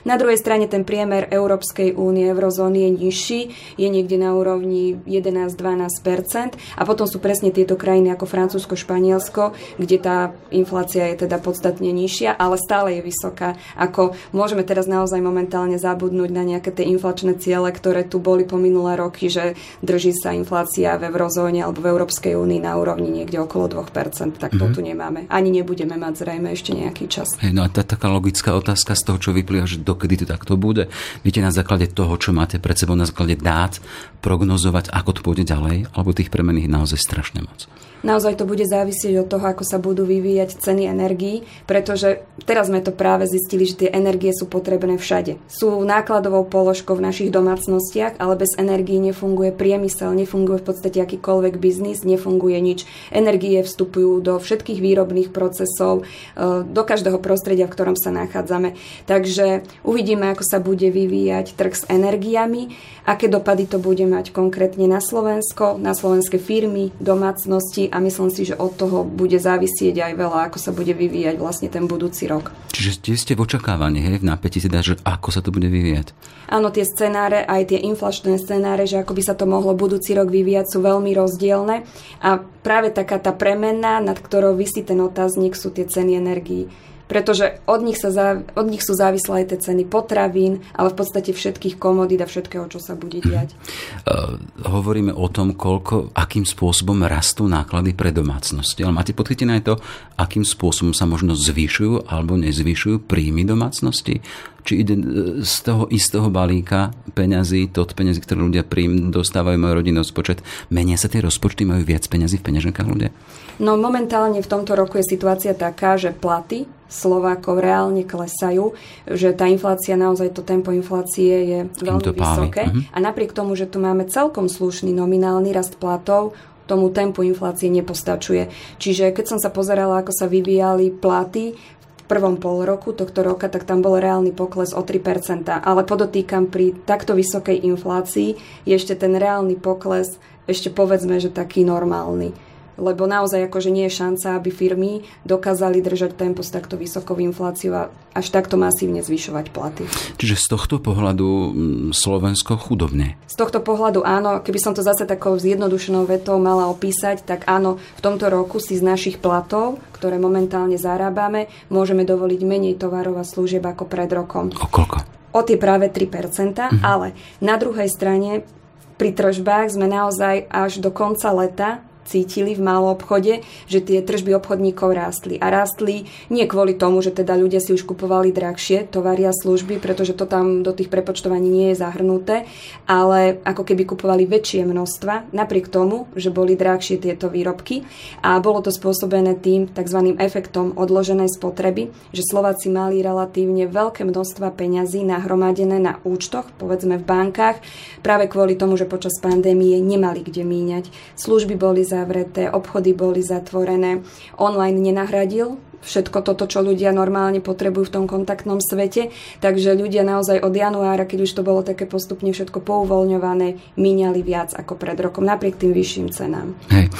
Na 0.07 0.15
druhej 0.15 0.39
strane 0.39 0.71
ten 0.71 0.87
priemer 0.87 1.27
Európskej 1.35 1.99
únie, 1.99 2.31
eurozóny 2.31 2.87
je 2.87 2.91
nižší, 2.95 3.41
je 3.75 3.89
niekde 3.91 4.23
na 4.23 4.39
úrovni 4.39 4.95
11-12%. 5.03 6.55
A 6.79 6.83
potom 6.87 7.11
sú 7.11 7.19
presne 7.19 7.51
tieto 7.51 7.75
krajiny 7.75 8.15
ako 8.15 8.31
Francúzsko, 8.31 8.79
Španielsko, 8.79 9.59
kde 9.83 9.99
tá 9.99 10.31
inflácia 10.55 11.11
je 11.11 11.27
teda 11.27 11.43
podstatne 11.43 11.91
nižšia, 11.91 12.39
ale 12.39 12.55
stále 12.55 12.95
je 12.95 13.03
vysoká. 13.03 13.59
Ako 13.75 14.15
môžeme 14.31 14.63
teraz 14.63 14.87
naozaj 14.87 15.19
momentálne 15.19 15.75
zabudnúť 15.75 16.31
na 16.31 16.47
nejaké 16.47 16.76
tie 16.79 16.87
inflačné 16.87 17.35
ciele, 17.43 17.75
ktoré 17.75 18.07
tu 18.07 18.23
boli 18.23 18.47
po 18.47 18.55
minulé 18.55 18.95
roky, 18.95 19.27
že 19.27 19.59
drží 19.83 20.15
sa 20.15 20.31
inflácia 20.31 20.95
v 20.95 21.11
eurozóne 21.11 21.67
alebo 21.67 21.83
v 21.83 21.91
Európskej 21.91 22.39
únii 22.39 22.63
na 22.63 22.79
úrovni 22.79 23.11
niekde 23.11 23.43
okolo 23.43 23.83
2%. 23.83 24.39
Tak 24.39 24.55
to 24.55 24.71
mm-hmm. 24.71 24.75
tu 24.77 24.81
nemáme. 24.87 25.21
Ani 25.27 25.51
nebudeme 25.51 25.99
mať 25.99 26.23
zrejme 26.23 26.55
ešte 26.55 26.71
nejaký 26.71 27.11
čas. 27.11 27.35
Hey, 27.43 27.51
no 27.51 27.67
a 27.67 27.69
tá 27.73 27.83
taká 27.83 28.07
logická 28.07 28.55
otázka 28.55 28.95
z 28.95 29.03
toho, 29.03 29.19
čo 29.19 29.31
vyplýva, 29.35 29.67
že 29.67 29.83
do 29.83 29.97
dokedy 29.97 30.21
to 30.21 30.27
takto 30.29 30.61
bude. 30.61 30.93
Viete 31.25 31.41
na 31.41 31.49
základe 31.49 31.89
toho, 31.89 32.21
čo 32.21 32.37
máte 32.37 32.61
pred 32.61 32.77
sebou, 32.77 32.93
na 32.93 33.09
základe 33.09 33.41
dát, 33.41 33.81
prognozovať, 34.21 34.93
ako 34.93 35.11
to 35.17 35.21
pôjde 35.25 35.49
ďalej, 35.49 35.89
alebo 35.97 36.13
tých 36.13 36.29
premených 36.29 36.69
naozaj 36.69 37.01
strašne 37.01 37.41
moc. 37.41 37.65
Naozaj 38.05 38.37
to 38.37 38.45
bude 38.45 38.65
závisieť 38.69 39.25
od 39.25 39.31
toho, 39.31 39.47
ako 39.49 39.65
sa 39.65 39.81
budú 39.81 40.05
vyvíjať 40.05 40.61
ceny 40.61 40.85
energií, 40.85 41.49
pretože 41.65 42.21
teraz 42.45 42.69
sme 42.69 42.85
to 42.85 42.93
práve 42.93 43.25
zistili, 43.25 43.65
že 43.65 43.87
tie 43.87 43.91
energie 43.91 44.31
sú 44.37 44.45
potrebné 44.45 45.01
všade. 45.01 45.41
Sú 45.49 45.81
nákladovou 45.81 46.45
položkou 46.45 46.93
v 46.99 47.07
našich 47.09 47.33
domácnostiach, 47.33 48.21
ale 48.21 48.37
bez 48.37 48.53
energií 48.61 49.01
nefunguje 49.01 49.57
priemysel, 49.57 50.13
nefunguje 50.13 50.61
v 50.61 50.67
podstate 50.69 50.99
akýkoľvek 51.01 51.57
biznis, 51.57 52.05
nefunguje 52.05 52.59
nič. 52.61 52.85
Energie 53.09 53.65
vstupujú 53.65 54.21
do 54.21 54.37
všetkých 54.37 54.79
výrobných 54.79 55.33
procesov, 55.33 56.05
e, 56.37 56.63
do 56.69 56.83
každého 56.85 57.17
prostredia, 57.19 57.65
v 57.65 57.75
ktorom 57.75 57.97
sa 57.97 58.13
nachádzame. 58.13 58.77
Takže 59.09 59.65
uvidíme, 59.83 60.31
ako 60.37 60.45
sa 60.45 60.59
bude 60.61 60.93
vyvíjať 60.93 61.57
trh 61.57 61.75
s 61.75 61.85
energiami, 61.89 62.77
aké 63.09 63.31
dopady 63.31 63.65
to 63.71 63.81
bude 63.81 64.03
mať 64.05 64.35
konkrétne 64.35 64.85
na 64.91 65.01
Slovensko, 65.01 65.81
na 65.81 65.97
slovenské 65.97 66.37
firmy, 66.37 66.93
domácnosti 66.99 67.86
a 67.91 67.97
myslím 68.03 68.31
si, 68.31 68.47
že 68.47 68.59
od 68.59 68.75
toho 68.75 69.03
bude 69.03 69.37
závisieť 69.37 70.03
aj 70.03 70.13
veľa, 70.15 70.39
ako 70.51 70.59
sa 70.59 70.71
bude 70.75 70.93
vyvíjať 70.93 71.37
vlastne 71.39 71.69
ten 71.71 71.87
budúci 71.87 72.27
rok. 72.27 72.53
Čiže 72.75 73.17
ste 73.17 73.33
v 73.39 73.45
očakávaní, 73.47 74.03
hej, 74.03 74.21
v 74.21 74.29
napätí 74.29 74.59
teda, 74.61 74.83
že 74.83 74.99
ako 75.03 75.29
sa 75.33 75.41
to 75.41 75.51
bude 75.55 75.67
vyvíjať? 75.67 76.13
Áno, 76.51 76.71
tie 76.71 76.87
scenáre, 76.87 77.43
aj 77.43 77.75
tie 77.75 77.81
inflačné 77.83 78.39
scenáre, 78.39 78.87
že 78.87 79.03
ako 79.03 79.13
by 79.17 79.23
sa 79.25 79.35
to 79.35 79.49
mohlo 79.49 79.75
budúci 79.75 80.15
rok 80.15 80.31
vyvíjať, 80.31 80.67
sú 80.71 80.79
veľmi 80.85 81.11
rozdielne 81.17 81.83
a 82.23 82.31
práve 82.63 82.95
taká 82.95 83.19
tá 83.19 83.35
premenná, 83.35 83.99
nad 83.99 84.19
ktorou 84.19 84.55
vysí 84.55 84.87
ten 84.87 85.03
otáznik, 85.03 85.59
sú 85.59 85.75
tie 85.75 85.87
ceny 85.87 86.19
energií 86.19 86.71
pretože 87.07 87.63
od 87.71 87.81
nich, 87.87 87.99
sa 87.99 88.11
záv- 88.11 88.47
od 88.59 88.67
nich 88.67 88.83
sú 88.83 88.99
závislé 88.99 89.43
aj 89.43 89.47
tie 89.55 89.59
ceny 89.71 89.87
potravín, 89.87 90.63
ale 90.75 90.91
v 90.91 90.99
podstate 90.99 91.31
všetkých 91.31 91.79
komodít 91.79 92.23
a 92.23 92.31
všetkého, 92.31 92.67
čo 92.67 92.83
sa 92.83 92.99
bude 92.99 93.23
diať. 93.23 93.55
Uh, 94.03 94.43
hovoríme 94.67 95.15
o 95.15 95.27
tom, 95.31 95.55
koľko, 95.55 96.11
akým 96.13 96.43
spôsobom 96.43 97.07
rastú 97.07 97.47
náklady 97.47 97.95
pre 97.95 98.11
domácnosti, 98.11 98.83
ale 98.83 98.95
máte 98.95 99.15
podchytené 99.15 99.63
aj 99.63 99.65
to, 99.65 99.75
akým 100.19 100.43
spôsobom 100.43 100.91
sa 100.91 101.07
možno 101.07 101.39
zvyšujú 101.39 102.11
alebo 102.11 102.35
nezvyšujú 102.35 103.07
príjmy 103.07 103.47
domácnosti? 103.47 104.21
Či 104.67 104.83
ide 104.83 104.95
e, 104.99 105.03
z 105.47 105.55
toho 105.63 105.87
istého 105.95 106.27
balíka 106.27 106.91
peňazí, 107.15 107.71
to 107.71 107.87
od 107.87 107.95
peňazí, 107.95 108.19
ktoré 108.19 108.43
ľudia 108.43 108.67
príjm 108.67 109.15
dostávajú, 109.15 109.55
majú 109.55 109.79
rodinný 109.79 110.03
rozpočet, 110.03 110.43
menia 110.75 110.99
sa 110.99 111.07
tie 111.07 111.23
rozpočty, 111.23 111.63
majú 111.63 111.87
viac 111.87 112.03
peňazí 112.11 112.43
v 112.43 112.47
peňaženkách 112.51 112.89
ľudia? 112.91 113.15
No 113.63 113.79
momentálne 113.79 114.43
v 114.43 114.51
tomto 114.51 114.75
roku 114.75 114.99
je 114.99 115.07
situácia 115.07 115.55
taká, 115.55 115.97
že 115.97 116.11
platy 116.13 116.67
Slovákov 116.87 117.59
reálne 117.59 118.07
klesajú, 118.07 118.75
že 119.11 119.35
tá 119.35 119.51
inflácia, 119.51 119.99
naozaj 119.99 120.31
to 120.35 120.47
tempo 120.47 120.71
inflácie 120.71 121.35
je 121.43 121.59
veľmi 121.83 122.15
vysoké. 122.15 122.71
Uh-huh. 122.71 122.83
A 122.95 122.99
napriek 123.03 123.35
tomu, 123.35 123.59
že 123.59 123.67
tu 123.67 123.83
máme 123.83 124.07
celkom 124.07 124.47
slušný 124.47 124.95
nominálny 124.95 125.51
rast 125.51 125.77
platov, 125.83 126.39
tomu 126.67 126.91
tempu 126.91 127.23
inflácie 127.23 127.71
nepostačuje. 127.71 128.51
Čiže 128.83 129.15
keď 129.15 129.25
som 129.35 129.39
sa 129.39 129.55
pozerala, 129.55 130.03
ako 130.03 130.11
sa 130.11 130.27
vyvíjali 130.27 130.91
platy 130.91 131.55
v 131.55 132.03
prvom 132.11 132.39
pol 132.39 132.67
roku 132.67 132.95
tohto 132.95 133.23
roka, 133.23 133.47
tak 133.47 133.67
tam 133.67 133.83
bol 133.83 133.99
reálny 133.99 134.35
pokles 134.35 134.75
o 134.75 134.83
3%. 134.83 135.47
Ale 135.47 135.83
podotýkam, 135.87 136.51
pri 136.51 136.75
takto 136.87 137.15
vysokej 137.15 137.67
inflácii 137.67 138.31
je 138.67 138.75
ešte 138.75 138.99
ten 138.99 139.15
reálny 139.15 139.59
pokles 139.59 140.19
ešte 140.47 140.71
povedzme, 140.71 141.19
že 141.19 141.35
taký 141.35 141.67
normálny 141.67 142.31
lebo 142.77 143.09
naozaj 143.09 143.49
akože 143.49 143.73
nie 143.73 143.89
je 143.89 143.99
šanca, 143.99 144.37
aby 144.37 144.53
firmy 144.53 145.05
dokázali 145.25 145.81
držať 145.81 146.17
tempo 146.17 146.45
s 146.45 146.53
takto 146.53 146.77
vysokou 146.77 147.17
infláciou 147.21 147.73
a 147.77 147.83
až 148.17 148.33
takto 148.33 148.57
masívne 148.57 149.05
zvyšovať 149.05 149.47
platy. 149.53 149.85
Čiže 150.17 150.37
z 150.37 150.47
tohto 150.49 150.77
pohľadu 150.81 151.29
mm, 151.29 151.89
Slovensko 151.93 152.57
chudobne? 152.57 153.21
Z 153.29 153.37
tohto 153.37 153.61
pohľadu 153.61 154.05
áno, 154.05 154.41
keby 154.41 154.59
som 154.61 154.73
to 154.73 154.81
zase 154.81 155.05
takou 155.05 155.37
zjednodušenou 155.37 156.09
vetou 156.09 156.41
mala 156.41 156.69
opísať, 156.73 157.25
tak 157.25 157.45
áno, 157.49 157.77
v 157.77 158.01
tomto 158.01 158.33
roku 158.33 158.57
si 158.61 158.77
z 158.77 158.85
našich 158.85 159.21
platov, 159.21 159.81
ktoré 159.97 160.17
momentálne 160.21 160.81
zarábame, 160.81 161.49
môžeme 161.69 162.05
dovoliť 162.05 162.41
menej 162.45 162.75
tovarov 162.81 163.21
a 163.21 163.25
služieb 163.25 163.65
ako 163.65 163.85
pred 163.89 164.09
rokom. 164.13 164.53
O 164.53 164.69
koľko? 164.69 165.05
O 165.37 165.45
tie 165.45 165.61
práve 165.61 165.93
3%, 165.93 166.73
mhm. 166.73 166.81
ale 166.81 167.13
na 167.45 167.61
druhej 167.61 167.93
strane 167.93 168.49
pri 168.97 169.13
tržbách 169.13 169.77
sme 169.77 169.93
naozaj 169.93 170.49
až 170.49 170.81
do 170.81 170.89
konca 170.89 171.29
leta 171.37 171.85
cítili 172.07 172.55
v 172.55 172.63
malom 172.63 172.95
obchode, 172.95 173.43
že 173.67 173.83
tie 173.83 174.01
tržby 174.01 174.39
obchodníkov 174.39 174.95
rástli. 174.95 175.37
A 175.43 175.51
rástli 175.51 176.07
nie 176.31 176.47
kvôli 176.47 176.79
tomu, 176.79 177.03
že 177.03 177.11
teda 177.11 177.35
ľudia 177.35 177.59
si 177.59 177.75
už 177.75 177.83
kupovali 177.83 178.31
drahšie 178.31 178.87
tovary 178.89 179.27
a 179.27 179.35
služby, 179.35 179.83
pretože 179.83 180.15
to 180.15 180.25
tam 180.25 180.63
do 180.63 180.71
tých 180.71 180.89
prepočtovaní 180.89 181.51
nie 181.51 181.69
je 181.75 181.83
zahrnuté, 181.83 182.47
ale 182.87 183.43
ako 183.43 183.67
keby 183.67 183.83
kupovali 183.85 184.25
väčšie 184.25 184.63
množstva, 184.63 185.35
napriek 185.35 185.67
tomu, 185.67 186.07
že 186.15 186.31
boli 186.31 186.55
drahšie 186.55 187.03
tieto 187.03 187.27
výrobky. 187.27 187.83
A 188.23 188.39
bolo 188.39 188.63
to 188.63 188.71
spôsobené 188.71 189.35
tým 189.41 189.67
tzv. 189.67 190.15
efektom 190.17 190.77
odloženej 190.79 191.35
spotreby, 191.35 191.91
že 192.15 192.23
Slováci 192.23 192.71
mali 192.71 193.01
relatívne 193.01 193.67
veľké 193.67 194.07
množstva 194.07 194.55
peňazí 194.55 195.03
nahromadené 195.03 195.81
na 195.81 195.99
účtoch, 196.05 196.53
povedzme 196.61 197.01
v 197.01 197.09
bankách, 197.09 197.59
práve 198.05 198.29
kvôli 198.29 198.55
tomu, 198.55 198.77
že 198.77 198.85
počas 198.85 199.17
pandémie 199.19 199.81
nemali 199.81 200.21
kde 200.21 200.45
míňať. 200.45 200.85
Služby 201.17 201.57
boli 201.57 201.83
za 201.87 201.96
zavreté, 201.97 202.53
obchody 202.53 202.93
boli 202.93 203.25
zatvorené, 203.25 204.05
online 204.37 204.77
nenahradil 204.77 205.57
všetko 205.87 206.19
toto, 206.27 206.51
čo 206.51 206.61
ľudia 206.67 206.91
normálne 206.91 207.39
potrebujú 207.39 207.89
v 207.89 207.95
tom 207.95 208.05
kontaktnom 208.11 208.59
svete. 208.59 209.15
Takže 209.39 209.79
ľudia 209.79 210.03
naozaj 210.03 210.43
od 210.43 210.51
januára, 210.51 211.07
keď 211.07 211.31
už 211.31 211.33
to 211.39 211.47
bolo 211.47 211.63
také 211.63 211.87
postupne 211.87 212.35
všetko 212.35 212.59
pouvoľňované, 212.59 213.79
míňali 213.79 214.21
viac 214.27 214.53
ako 214.59 214.75
pred 214.75 214.99
rokom, 214.99 215.23
napriek 215.23 215.57
tým 215.57 215.71
vyšším 215.71 216.11
cenám. 216.11 216.59
Hej, 216.75 216.91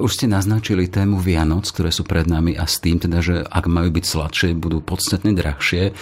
už 0.00 0.10
ste 0.10 0.26
naznačili 0.26 0.88
tému 0.88 1.20
Vianoc, 1.20 1.68
ktoré 1.68 1.92
sú 1.92 2.08
pred 2.08 2.24
nami 2.24 2.56
a 2.56 2.64
s 2.64 2.80
tým 2.80 2.96
teda, 2.96 3.20
že 3.20 3.44
ak 3.44 3.68
majú 3.68 3.92
byť 3.92 4.04
sladšie, 4.08 4.48
budú 4.56 4.80
podstatne 4.80 5.36
drahšie. 5.36 5.82
E, 5.90 5.92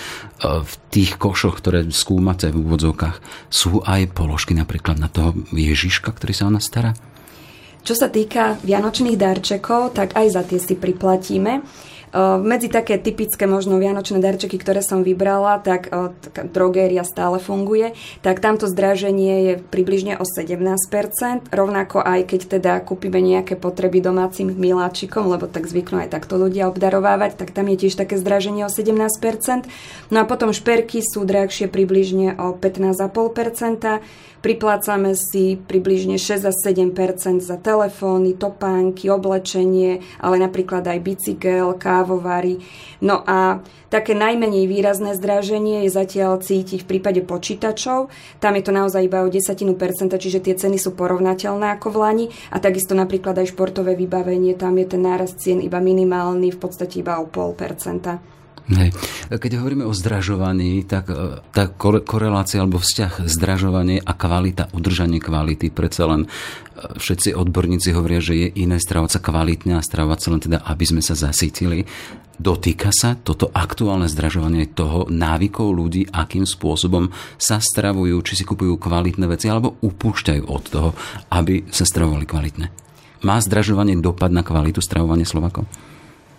v 0.43 0.73
tých 0.95 1.19
košoch, 1.19 1.59
ktoré 1.59 1.91
skúmate 1.91 2.55
v 2.55 2.63
úvodzovkách, 2.63 3.17
sú 3.51 3.83
aj 3.83 4.15
položky 4.15 4.55
napríklad 4.55 5.03
na 5.03 5.11
toho 5.11 5.35
Ježiška, 5.51 6.15
ktorý 6.15 6.33
sa 6.33 6.47
o 6.47 6.55
nás 6.55 6.65
stará? 6.65 6.95
Čo 7.83 7.95
sa 7.97 8.09
týka 8.13 8.61
vianočných 8.61 9.17
darčekov, 9.17 9.97
tak 9.97 10.13
aj 10.19 10.27
za 10.35 10.43
tie 10.45 10.61
si 10.61 10.77
priplatíme. 10.77 11.63
Medzi 12.41 12.73
také 12.73 12.97
typické 12.97 13.45
možno 13.45 13.77
vianočné 13.77 14.25
darčeky, 14.25 14.57
ktoré 14.57 14.81
som 14.81 15.05
vybrala, 15.05 15.61
tak 15.61 15.93
drogéria 16.57 17.05
stále 17.05 17.37
funguje, 17.37 17.93
tak 18.25 18.41
tamto 18.41 18.65
zdraženie 18.65 19.35
je 19.45 19.55
približne 19.61 20.17
o 20.17 20.25
17%, 20.25 21.53
rovnako 21.53 22.01
aj 22.01 22.33
keď 22.33 22.41
teda 22.57 22.81
kúpime 22.81 23.21
nejaké 23.21 23.61
potreby 23.61 24.01
domácim 24.01 24.49
miláčikom, 24.49 25.29
lebo 25.29 25.53
tak 25.53 25.69
zvyknú 25.69 26.09
aj 26.09 26.17
takto 26.17 26.41
ľudia 26.41 26.73
obdarovávať, 26.73 27.37
tak 27.37 27.53
tam 27.53 27.69
je 27.77 27.85
tiež 27.85 28.01
také 28.01 28.17
zdraženie 28.17 28.65
o 28.65 28.73
17%. 28.73 29.69
No 30.09 30.17
a 30.21 30.25
potom 30.25 30.57
šperky 30.57 31.05
sú 31.05 31.29
drahšie 31.29 31.69
približne 31.69 32.41
o 32.41 32.57
15,5%, 32.57 34.01
Priplácame 34.39 35.19
si 35.19 35.59
približne 35.59 36.15
6 36.15 36.47
až 36.47 36.57
7 36.63 36.95
za 37.43 37.59
telefóny, 37.59 38.39
topánky, 38.39 39.11
oblečenie, 39.11 39.99
ale 40.23 40.39
napríklad 40.39 40.87
aj 40.87 40.99
bicykel, 41.03 41.75
kávovary. 41.75 42.63
No 43.03 43.27
a 43.27 43.59
také 43.91 44.15
najmenej 44.15 44.71
výrazné 44.71 45.19
zdraženie 45.19 45.83
je 45.87 45.91
zatiaľ 45.91 46.39
cítiť 46.39 46.87
v 46.87 46.89
prípade 46.89 47.21
počítačov. 47.27 48.15
Tam 48.39 48.55
je 48.55 48.63
to 48.63 48.71
naozaj 48.71 49.03
iba 49.03 49.27
o 49.27 49.33
desatinu 49.33 49.75
percenta, 49.75 50.23
čiže 50.23 50.39
tie 50.39 50.55
ceny 50.55 50.79
sú 50.79 50.95
porovnateľné 50.95 51.75
ako 51.75 51.95
v 51.95 51.97
Lani. 51.99 52.27
A 52.55 52.63
takisto 52.63 52.95
napríklad 52.95 53.43
aj 53.43 53.51
športové 53.51 53.99
vybavenie, 53.99 54.55
tam 54.55 54.79
je 54.79 54.87
ten 54.87 55.03
nárast 55.03 55.43
cien 55.43 55.59
iba 55.59 55.83
minimálny, 55.83 56.55
v 56.55 56.63
podstate 56.63 57.03
iba 57.03 57.19
o 57.19 57.27
pol 57.27 57.59
percenta. 57.59 58.38
Hej. 58.69 58.93
Keď 59.33 59.65
hovoríme 59.65 59.89
o 59.89 59.97
zdražovaní, 59.97 60.85
tak 60.85 61.09
e, 61.09 61.41
tá 61.57 61.73
korelácia 62.05 62.61
alebo 62.61 62.77
vzťah 62.77 63.25
zdražovanie 63.25 64.05
a 64.05 64.13
kvalita, 64.13 64.69
udržanie 64.77 65.25
kvality, 65.25 65.73
predsa 65.73 66.05
len 66.05 66.29
e, 66.29 66.29
všetci 67.01 67.33
odborníci 67.33 67.97
hovoria, 67.97 68.21
že 68.21 68.37
je 68.37 68.49
iné 68.61 68.77
stravovať 68.77 69.11
sa 69.17 69.25
kvalitne 69.25 69.73
a 69.81 69.81
stravovať 69.81 70.19
sa 70.21 70.29
len 70.37 70.41
teda, 70.45 70.59
aby 70.69 70.85
sme 70.85 71.01
sa 71.01 71.17
zasítili. 71.17 71.89
Dotýka 72.37 72.93
sa 72.93 73.17
toto 73.17 73.49
aktuálne 73.49 74.05
zdražovanie 74.05 74.69
toho 74.69 75.09
návykov 75.09 75.73
ľudí, 75.73 76.05
akým 76.13 76.45
spôsobom 76.45 77.09
sa 77.41 77.65
stravujú, 77.65 78.21
či 78.21 78.37
si 78.37 78.45
kupujú 78.45 78.77
kvalitné 78.77 79.25
veci, 79.33 79.49
alebo 79.49 79.81
upúšťajú 79.81 80.43
od 80.45 80.63
toho, 80.69 80.91
aby 81.33 81.65
sa 81.73 81.89
stravovali 81.89 82.29
kvalitne. 82.29 82.69
Má 83.25 83.41
zdražovanie 83.41 83.97
dopad 83.99 84.29
na 84.29 84.45
kvalitu 84.45 84.85
stravovania 84.85 85.25
Slovakov? 85.25 85.88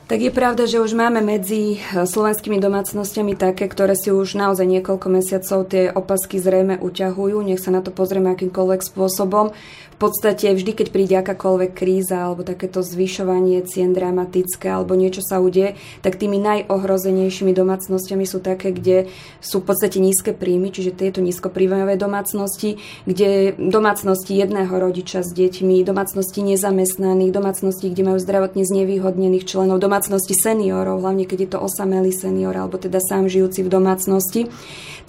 Tak 0.10 0.26
je 0.26 0.34
pravda, 0.34 0.66
že 0.66 0.82
už 0.82 0.98
máme 0.98 1.22
medzi 1.22 1.78
eh, 1.78 2.02
slovenskými 2.10 2.58
domácnostiami 2.58 3.38
také, 3.38 3.70
ktoré 3.70 3.94
si 3.94 4.10
už 4.10 4.42
naozaj 4.42 4.66
niekoľko 4.66 5.06
mesiacov 5.06 5.70
tie 5.70 5.94
opasky 5.94 6.42
zrejme 6.42 6.82
uťahujú. 6.82 7.38
Nech 7.46 7.62
sa 7.62 7.70
na 7.70 7.86
to 7.86 7.94
pozrieme 7.94 8.34
akýmkoľvek 8.34 8.82
spôsobom 8.82 9.54
podstate 10.00 10.56
vždy, 10.56 10.72
keď 10.72 10.88
príde 10.96 11.16
akákoľvek 11.20 11.72
kríza 11.76 12.24
alebo 12.24 12.48
takéto 12.48 12.80
zvyšovanie 12.80 13.60
cien 13.68 13.92
dramatické 13.92 14.72
alebo 14.72 14.96
niečo 14.96 15.20
sa 15.20 15.44
udeje, 15.44 15.76
tak 16.00 16.16
tými 16.16 16.40
najohrozenejšími 16.40 17.52
domácnostiami 17.52 18.24
sú 18.24 18.40
také, 18.40 18.72
kde 18.72 19.12
sú 19.44 19.60
v 19.60 19.68
podstate 19.68 20.00
nízke 20.00 20.32
príjmy, 20.32 20.72
čiže 20.72 20.96
tieto 20.96 21.20
nízkopríjmové 21.20 22.00
domácnosti, 22.00 22.80
kde 23.04 23.60
domácnosti 23.60 24.40
jedného 24.40 24.72
rodiča 24.72 25.20
s 25.20 25.36
deťmi, 25.36 25.84
domácnosti 25.84 26.48
nezamestnaných, 26.48 27.36
domácnosti, 27.36 27.92
kde 27.92 28.08
majú 28.08 28.18
zdravotne 28.24 28.64
znevýhodnených 28.64 29.44
členov, 29.44 29.84
domácnosti 29.84 29.99
seniorov, 30.06 31.02
hlavne 31.02 31.26
keď 31.26 31.40
je 31.42 31.50
to 31.56 31.60
osamelý 31.60 32.14
senior 32.14 32.54
alebo 32.54 32.78
teda 32.78 33.02
sám 33.02 33.28
žijúci 33.28 33.66
v 33.66 33.74
domácnosti, 33.74 34.42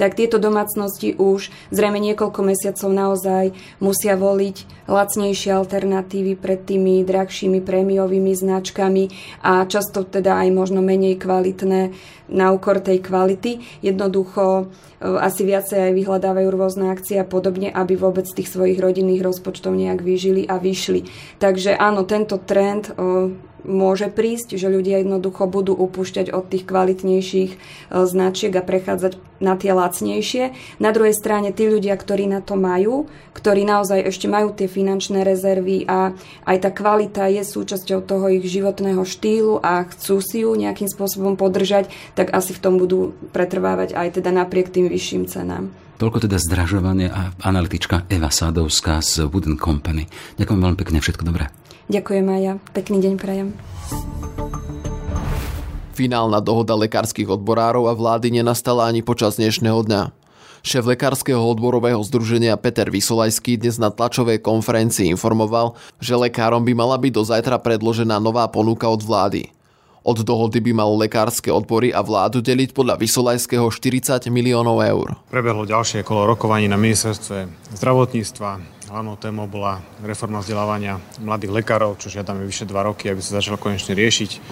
tak 0.01 0.17
tieto 0.17 0.41
domácnosti 0.41 1.13
už 1.13 1.53
zrejme 1.69 2.01
niekoľko 2.01 2.41
mesiacov 2.41 2.89
naozaj 2.89 3.45
musia 3.85 4.17
voliť 4.17 4.80
lacnejšie 4.91 5.55
alternatívy 5.55 6.35
pred 6.35 6.67
tými 6.67 7.07
drahšími 7.07 7.63
prémiovými 7.63 8.35
značkami 8.35 9.05
a 9.47 9.65
často 9.71 10.03
teda 10.03 10.43
aj 10.43 10.49
možno 10.51 10.83
menej 10.83 11.17
kvalitné 11.23 11.95
na 12.31 12.51
úkor 12.51 12.83
tej 12.83 12.99
kvality. 12.99 13.63
Jednoducho 13.83 14.67
e, 14.99 15.05
asi 15.07 15.47
viacej 15.47 15.91
aj 15.91 15.93
vyhľadávajú 15.95 16.49
rôzne 16.51 16.91
akcie 16.91 17.23
a 17.23 17.27
podobne, 17.27 17.71
aby 17.71 17.95
vôbec 17.95 18.27
tých 18.27 18.51
svojich 18.51 18.79
rodinných 18.83 19.23
rozpočtov 19.23 19.75
nejak 19.75 20.03
vyžili 20.03 20.47
a 20.47 20.59
vyšli. 20.59 21.07
Takže 21.39 21.79
áno, 21.79 22.03
tento 22.03 22.39
trend 22.43 22.91
e, 22.91 22.95
môže 23.65 24.09
prísť, 24.11 24.57
že 24.59 24.73
ľudia 24.73 25.03
jednoducho 25.03 25.47
budú 25.47 25.75
upúšťať 25.75 26.35
od 26.35 26.51
tých 26.51 26.65
kvalitnejších 26.67 27.51
e, 27.55 27.59
značiek 28.07 28.53
a 28.59 28.63
prechádzať 28.63 29.30
na 29.41 29.57
tie 29.57 29.73
lacnejšie. 29.73 30.53
Na 30.79 30.93
druhej 30.93 31.17
strane 31.17 31.51
tí 31.51 31.67
ľudia, 31.67 31.97
ktorí 31.97 32.29
na 32.29 32.45
to 32.45 32.55
majú, 32.55 33.09
ktorí 33.33 33.65
naozaj 33.65 34.07
ešte 34.07 34.29
majú 34.29 34.53
tie 34.53 34.69
finančné 34.69 35.25
rezervy 35.25 35.89
a 35.89 36.13
aj 36.45 36.57
tá 36.61 36.71
kvalita 36.71 37.27
je 37.33 37.43
súčasťou 37.43 38.05
toho 38.05 38.29
ich 38.29 38.45
životného 38.47 39.03
štýlu 39.03 39.59
a 39.65 39.89
chcú 39.89 40.21
si 40.21 40.45
ju 40.45 40.53
nejakým 40.53 40.87
spôsobom 40.87 41.35
podržať, 41.41 41.89
tak 42.15 42.31
asi 42.37 42.53
v 42.53 42.63
tom 42.63 42.77
budú 42.77 43.17
pretrvávať 43.33 43.97
aj 43.97 44.21
teda 44.21 44.31
napriek 44.31 44.69
tým 44.71 44.87
vyšším 44.87 45.27
cenám. 45.27 45.73
Toľko 46.01 46.25
teda 46.25 46.41
zdražovanie 46.41 47.13
a 47.13 47.37
analytička 47.45 48.09
Eva 48.09 48.33
Sádovská 48.33 49.05
z 49.05 49.29
Wooden 49.29 49.61
Company. 49.61 50.09
Ďakujem 50.41 50.61
veľmi 50.65 50.79
pekne, 50.81 51.05
všetko 51.05 51.29
dobré. 51.29 51.53
Ďakujem 51.93 52.25
aj 52.25 52.41
ja. 52.41 52.55
Pekný 52.73 52.99
deň 53.05 53.15
prajem. 53.21 53.49
Finálna 55.91 56.39
dohoda 56.39 56.79
lekárskych 56.79 57.27
odborárov 57.27 57.91
a 57.91 57.95
vlády 57.99 58.31
nenastala 58.31 58.87
ani 58.87 59.03
počas 59.03 59.37
dnešného 59.43 59.83
dňa. 59.91 60.03
Šéf 60.63 60.87
lekárskeho 60.87 61.41
odborového 61.41 61.99
združenia 62.05 62.55
Peter 62.61 62.87
Vysolajský 62.87 63.59
dnes 63.59 63.81
na 63.81 63.91
tlačovej 63.91 64.39
konferencii 64.45 65.11
informoval, 65.11 65.75
že 65.99 66.15
lekárom 66.15 66.63
by 66.63 66.73
mala 66.77 66.95
byť 67.01 67.13
do 67.17 67.23
zajtra 67.27 67.59
predložená 67.59 68.23
nová 68.23 68.47
ponuka 68.47 68.87
od 68.87 69.03
vlády. 69.03 69.51
Od 70.01 70.17
dohody 70.25 70.65
by 70.65 70.73
malo 70.73 70.97
lekárske 70.97 71.53
odbory 71.53 71.93
a 71.93 72.01
vládu 72.01 72.41
deliť 72.41 72.73
podľa 72.73 72.97
Vysolajského 72.97 73.69
40 73.69 74.31
miliónov 74.33 74.81
eur. 74.81 75.19
Prebehlo 75.29 75.69
ďalšie 75.69 76.07
kolo 76.07 76.25
rokovaní 76.25 76.71
na 76.71 76.81
ministerstve 76.81 77.51
zdravotníctva, 77.77 78.81
Hlavnou 78.91 79.15
témou 79.15 79.47
bola 79.47 79.79
reforma 80.03 80.43
vzdelávania 80.43 80.99
mladých 81.23 81.63
lekárov, 81.63 81.95
čo 82.03 82.11
žiadame 82.11 82.43
vyše 82.43 82.67
dva 82.67 82.83
roky, 82.83 83.07
aby 83.07 83.23
sa 83.23 83.39
začalo 83.39 83.55
konečne 83.55 83.95
riešiť. 83.95 84.43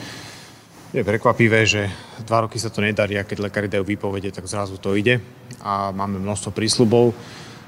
Je 0.88 1.04
prekvapivé, 1.04 1.68
že 1.68 1.84
dva 2.24 2.48
roky 2.48 2.56
sa 2.56 2.72
to 2.72 2.80
nedarí 2.80 3.20
a 3.20 3.28
keď 3.28 3.44
lekári 3.44 3.68
dajú 3.68 3.84
výpovede, 3.84 4.32
tak 4.32 4.48
zrazu 4.48 4.80
to 4.80 4.96
ide 4.96 5.20
a 5.60 5.92
máme 5.92 6.16
množstvo 6.16 6.48
prísľubov. 6.56 7.12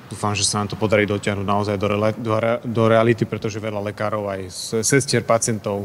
Dúfam, 0.08 0.32
že 0.32 0.48
sa 0.48 0.64
nám 0.64 0.72
to 0.72 0.80
podarí 0.80 1.04
dotiahnuť 1.04 1.44
naozaj 1.44 1.76
do, 1.76 1.86
re, 1.92 2.16
do, 2.16 2.32
do 2.64 2.82
reality, 2.88 3.28
pretože 3.28 3.60
veľa 3.60 3.92
lekárov 3.92 4.24
aj 4.24 4.48
sestier 4.80 5.20
pacientov 5.20 5.84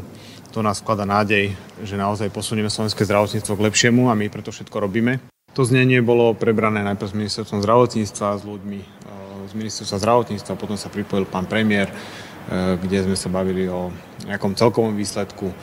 to 0.56 0.64
nás 0.64 0.80
vklada 0.80 1.04
nádej, 1.04 1.52
že 1.84 2.00
naozaj 2.00 2.32
posunieme 2.32 2.72
slovenské 2.72 3.04
zdravotníctvo 3.04 3.52
k 3.52 3.66
lepšiemu 3.68 4.08
a 4.08 4.16
my 4.16 4.32
preto 4.32 4.56
všetko 4.56 4.88
robíme. 4.88 5.20
To 5.60 5.68
znenie 5.68 6.00
bolo 6.00 6.32
prebrané 6.40 6.88
najprv 6.88 7.12
s 7.12 7.20
ministerstvom 7.20 7.60
zdravotníctva, 7.60 8.28
s 8.40 8.44
ľuďmi 8.48 8.80
z 9.46 9.54
ministerstva 9.54 10.02
zdravotníctva, 10.02 10.58
potom 10.58 10.80
sa 10.80 10.90
pripojil 10.90 11.30
pán 11.30 11.46
premiér, 11.46 11.92
e, 11.92 11.96
kde 12.82 13.06
sme 13.06 13.18
sa 13.20 13.30
bavili 13.30 13.70
o 13.70 13.94
nejakom 14.26 14.58
celkovom 14.58 14.98
výsledku, 14.98 15.54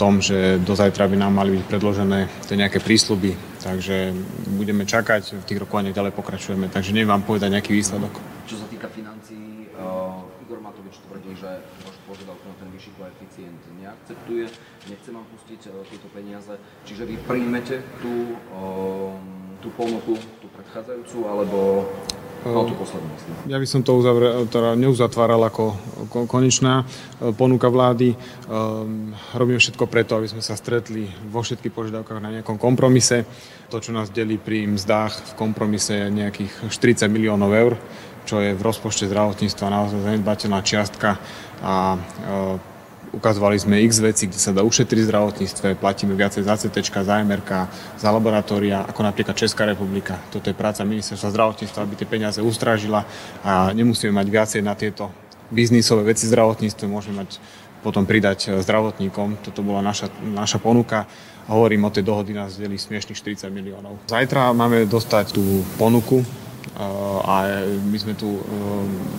tom, 0.00 0.24
že 0.24 0.56
do 0.64 0.72
zajtra 0.72 1.04
by 1.12 1.16
nám 1.20 1.36
mali 1.36 1.60
byť 1.60 1.64
predložené 1.68 2.24
tie 2.48 2.56
nejaké 2.56 2.80
prísľuby, 2.80 3.36
takže 3.60 4.16
budeme 4.56 4.88
čakať, 4.88 5.36
v 5.36 5.44
tých 5.44 5.60
rokovaniach 5.60 5.92
ďalej 5.92 6.16
pokračujeme, 6.16 6.72
takže 6.72 6.96
neviem 6.96 7.12
vám 7.12 7.28
povedať 7.28 7.52
nejaký 7.52 7.76
výsledok. 7.76 8.08
Čo 8.48 8.64
sa 8.64 8.66
týka 8.72 8.88
financií, 8.88 9.68
uh, 9.76 10.24
Igor 10.40 10.64
Matovič 10.64 10.96
tvrdí, 11.04 11.36
že 11.36 11.60
vašu 11.84 12.00
požiadavku 12.08 12.48
na 12.48 12.56
ten 12.56 12.68
vyšší 12.72 12.90
koeficient 12.96 13.60
neakceptuje, 13.76 14.44
nechce 14.88 15.08
vám 15.12 15.26
pustiť 15.36 15.60
uh, 15.68 15.84
tieto 15.92 16.08
peniaze, 16.16 16.56
čiže 16.88 17.04
vy 17.04 17.20
príjmete 17.28 17.84
tú, 18.00 18.40
uh, 18.56 19.12
tú 19.60 19.68
ponuku, 19.76 20.16
tú 20.40 20.48
predchádzajúcu, 20.56 21.18
alebo 21.28 21.84
ja 23.48 23.56
by 23.60 23.66
som 23.68 23.84
to 23.84 23.92
uzavre, 24.00 24.48
teda 24.48 24.72
neuzatváral 24.72 25.44
ako 25.44 25.76
konečná 26.24 26.80
e, 26.80 26.84
ponuka 27.36 27.68
vlády. 27.68 28.16
Um, 28.48 29.12
robíme 29.36 29.60
všetko 29.60 29.84
preto, 29.84 30.16
aby 30.16 30.24
sme 30.24 30.40
sa 30.40 30.56
stretli 30.56 31.04
vo 31.28 31.44
všetkých 31.44 31.68
požiadavkách 31.68 32.20
na 32.24 32.40
nejakom 32.40 32.56
kompromise. 32.56 33.28
To, 33.68 33.76
čo 33.76 33.92
nás 33.92 34.08
delí 34.08 34.40
pri 34.40 34.64
mzdách 34.72 35.12
v 35.12 35.32
kompromise 35.36 35.92
je 35.92 36.08
nejakých 36.08 36.72
40 36.72 37.12
miliónov 37.12 37.52
eur, 37.52 37.72
čo 38.24 38.40
je 38.40 38.56
v 38.56 38.62
rozpočte 38.64 39.04
zdravotníctva 39.04 39.66
naozaj 39.68 40.00
zanedbateľná 40.00 40.64
čiastka 40.64 41.20
a 41.60 41.96
e, 41.96 42.69
Ukazovali 43.10 43.58
sme 43.58 43.82
x 43.82 43.98
veci, 43.98 44.30
kde 44.30 44.38
sa 44.38 44.54
dá 44.54 44.62
ušetriť 44.62 45.02
v 45.02 45.08
zdravotníctve, 45.10 45.82
platíme 45.82 46.14
viacej 46.14 46.46
za 46.46 46.54
CT, 46.54 46.78
za 47.02 47.18
MRK, 47.26 47.50
za 47.98 48.08
laboratória, 48.14 48.86
ako 48.86 49.02
napríklad 49.02 49.34
Česká 49.34 49.66
republika. 49.66 50.14
Toto 50.30 50.46
je 50.46 50.54
práca 50.54 50.86
ministerstva 50.86 51.34
zdravotníctva, 51.34 51.82
aby 51.82 51.94
tie 51.98 52.06
peniaze 52.06 52.38
ustrážila 52.38 53.02
a 53.42 53.74
nemusíme 53.74 54.14
mať 54.14 54.26
viacej 54.30 54.60
na 54.62 54.78
tieto 54.78 55.10
biznisové 55.50 56.14
veci 56.14 56.30
zdravotníctve, 56.30 56.86
môžeme 56.86 57.26
mať 57.26 57.42
potom 57.82 58.06
pridať 58.06 58.62
zdravotníkom. 58.62 59.42
Toto 59.42 59.66
bola 59.66 59.82
naša, 59.82 60.06
naša 60.22 60.62
ponuka. 60.62 61.08
Hovorím 61.50 61.88
o 61.88 61.90
tej 61.90 62.06
dohody, 62.06 62.30
nás 62.30 62.54
delí 62.54 62.78
smiešných 62.78 63.18
40 63.42 63.50
miliónov. 63.50 63.98
Zajtra 64.06 64.54
máme 64.54 64.86
dostať 64.86 65.34
tú 65.34 65.66
ponuku 65.80 66.22
a 67.24 67.66
my 67.84 67.98
sme 68.00 68.14
tu 68.16 68.40
um, 68.40 68.40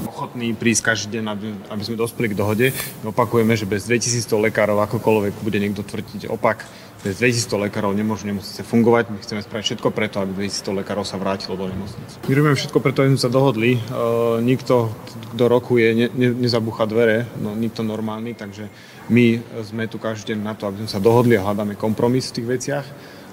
ochotní 0.10 0.54
prísť 0.58 0.94
každý 0.94 1.20
deň, 1.20 1.24
aby 1.70 1.84
sme 1.86 2.00
dospeli 2.00 2.34
k 2.34 2.40
dohode. 2.40 2.74
My 3.06 3.14
opakujeme, 3.14 3.54
že 3.54 3.70
bez 3.70 3.86
2100 3.86 4.50
lekárov 4.50 4.82
akokoľvek 4.90 5.46
bude 5.46 5.58
niekto 5.62 5.86
tvrdiť 5.86 6.26
opak, 6.32 6.66
bez 7.06 7.22
2100 7.22 7.66
lekárov 7.70 7.94
nemôžu 7.94 8.26
nemocnice 8.30 8.66
fungovať. 8.66 9.14
My 9.14 9.18
chceme 9.22 9.42
spraviť 9.46 9.66
všetko 9.68 9.90
preto, 9.94 10.22
aby 10.22 10.50
2100 10.50 10.80
lekárov 10.82 11.06
sa 11.06 11.22
vrátilo 11.22 11.54
do 11.54 11.70
nemocnic. 11.70 12.10
My 12.26 12.34
robíme 12.34 12.58
všetko 12.58 12.80
preto, 12.82 13.06
aby 13.06 13.10
sme 13.14 13.22
sa 13.22 13.32
dohodli. 13.34 13.78
Uh, 13.78 14.42
nikto, 14.42 14.90
kto 15.38 15.44
rokuje, 15.46 15.86
ne, 15.94 16.08
ne, 16.14 16.30
nezabúcha 16.34 16.90
dvere, 16.90 17.30
no 17.38 17.54
nikto 17.54 17.86
normálny, 17.86 18.34
takže 18.34 18.70
my 19.10 19.38
sme 19.66 19.86
tu 19.86 20.02
každý 20.02 20.34
deň 20.34 20.40
na 20.42 20.54
to, 20.58 20.66
aby 20.66 20.82
sme 20.86 20.90
sa 20.90 21.04
dohodli 21.04 21.38
a 21.38 21.46
hľadáme 21.46 21.78
kompromis 21.78 22.32
v 22.32 22.42
tých 22.42 22.48
veciach. 22.48 22.86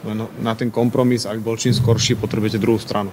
Len 0.05 0.27
na 0.44 0.53
ten 0.53 0.68
kompromis, 0.68 1.25
aby 1.25 1.40
bol 1.40 1.57
čím 1.59 1.75
skorší, 1.75 2.14
potrebujete 2.16 2.61
druhú 2.61 2.79
stranu 2.79 3.11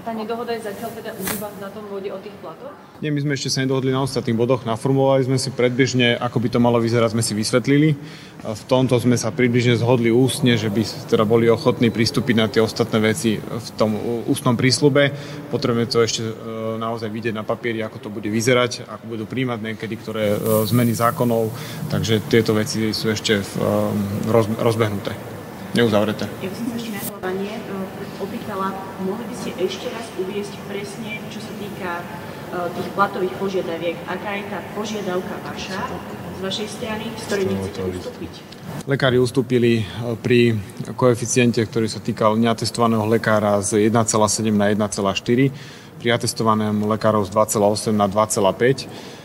tá 0.00 0.16
nedohoda 0.16 0.56
je 0.56 0.64
zatiaľ 0.64 0.90
teda 0.96 1.10
iba 1.12 1.48
na 1.60 1.68
tom 1.68 1.84
vode 1.92 2.08
o 2.08 2.16
tých 2.16 2.32
platoch? 2.40 2.72
Nie, 3.04 3.12
my 3.12 3.20
sme 3.20 3.36
ešte 3.36 3.52
sa 3.52 3.60
nedohodli 3.60 3.92
na 3.92 4.00
ostatných 4.00 4.38
bodoch. 4.38 4.64
Naformulovali 4.64 5.28
sme 5.28 5.36
si 5.36 5.52
predbežne, 5.52 6.16
ako 6.16 6.38
by 6.40 6.48
to 6.48 6.58
malo 6.62 6.80
vyzerať, 6.80 7.12
sme 7.12 7.20
si 7.20 7.36
vysvetlili. 7.36 7.98
V 8.42 8.62
tomto 8.70 8.96
sme 8.96 9.20
sa 9.20 9.28
približne 9.28 9.76
zhodli 9.76 10.08
ústne, 10.08 10.56
že 10.56 10.72
by 10.72 10.82
teda 11.12 11.28
boli 11.28 11.50
ochotní 11.52 11.92
pristúpiť 11.92 12.34
na 12.38 12.46
tie 12.48 12.64
ostatné 12.64 12.98
veci 13.04 13.36
v 13.36 13.68
tom 13.76 13.92
ústnom 14.30 14.56
prísľube. 14.56 15.12
Potrebujeme 15.52 15.90
to 15.90 16.00
ešte 16.00 16.24
e, 16.24 16.34
naozaj 16.80 17.12
vidieť 17.12 17.34
na 17.36 17.44
papieri, 17.44 17.84
ako 17.84 17.98
to 18.00 18.08
bude 18.08 18.30
vyzerať, 18.32 18.88
ako 18.88 19.04
budú 19.18 19.24
príjmať 19.28 19.58
niekedy 19.60 19.94
ktoré 20.00 20.24
e, 20.34 20.38
zmeny 20.64 20.96
zákonov. 20.96 21.52
Takže 21.92 22.24
tieto 22.32 22.56
veci 22.56 22.96
sú 22.96 23.12
ešte 23.12 23.42
e, 23.42 23.44
rozbehnuté. 24.62 25.12
neuzavreté. 25.76 26.30
Ja 26.40 26.48
by 26.48 26.56
som 26.56 26.66
sa 26.70 26.76
ešte 26.78 26.90
na 26.94 27.00
hľadanie 27.02 27.54
opýtala, 28.22 28.66
mohli 29.02 29.24
by 29.26 29.34
ste 29.34 29.50
ešte 29.64 29.86
raz 29.90 30.06
uviesť 30.18 30.54
presne, 30.66 31.22
čo 31.30 31.40
sa 31.40 31.52
týka 31.58 31.92
tých 32.52 32.88
platových 32.92 33.34
požiadaviek, 33.40 33.96
aká 34.04 34.36
je 34.36 34.44
tá 34.52 34.60
požiadavka 34.76 35.34
vaša 35.40 35.80
z 36.36 36.38
vašej 36.44 36.68
strany, 36.68 37.04
z 37.16 37.22
ktorej 37.24 37.46
nechcete 37.48 37.80
ustúpiť? 37.96 38.32
Lekári 38.84 39.16
ustúpili 39.16 39.88
pri 40.20 40.60
koeficiente, 40.92 41.64
ktorý 41.64 41.88
sa 41.88 42.04
týkal 42.04 42.36
neatestovaného 42.36 43.08
lekára 43.08 43.56
z 43.64 43.88
1,7 43.88 44.52
na 44.52 44.68
1,4, 44.68 45.48
pri 46.02 46.08
atestovanému 46.12 46.84
lekárov 46.92 47.24
z 47.24 47.30
2,8 47.32 47.96
na 47.96 48.04
2,5 48.04 48.84
Eh, 48.84 49.21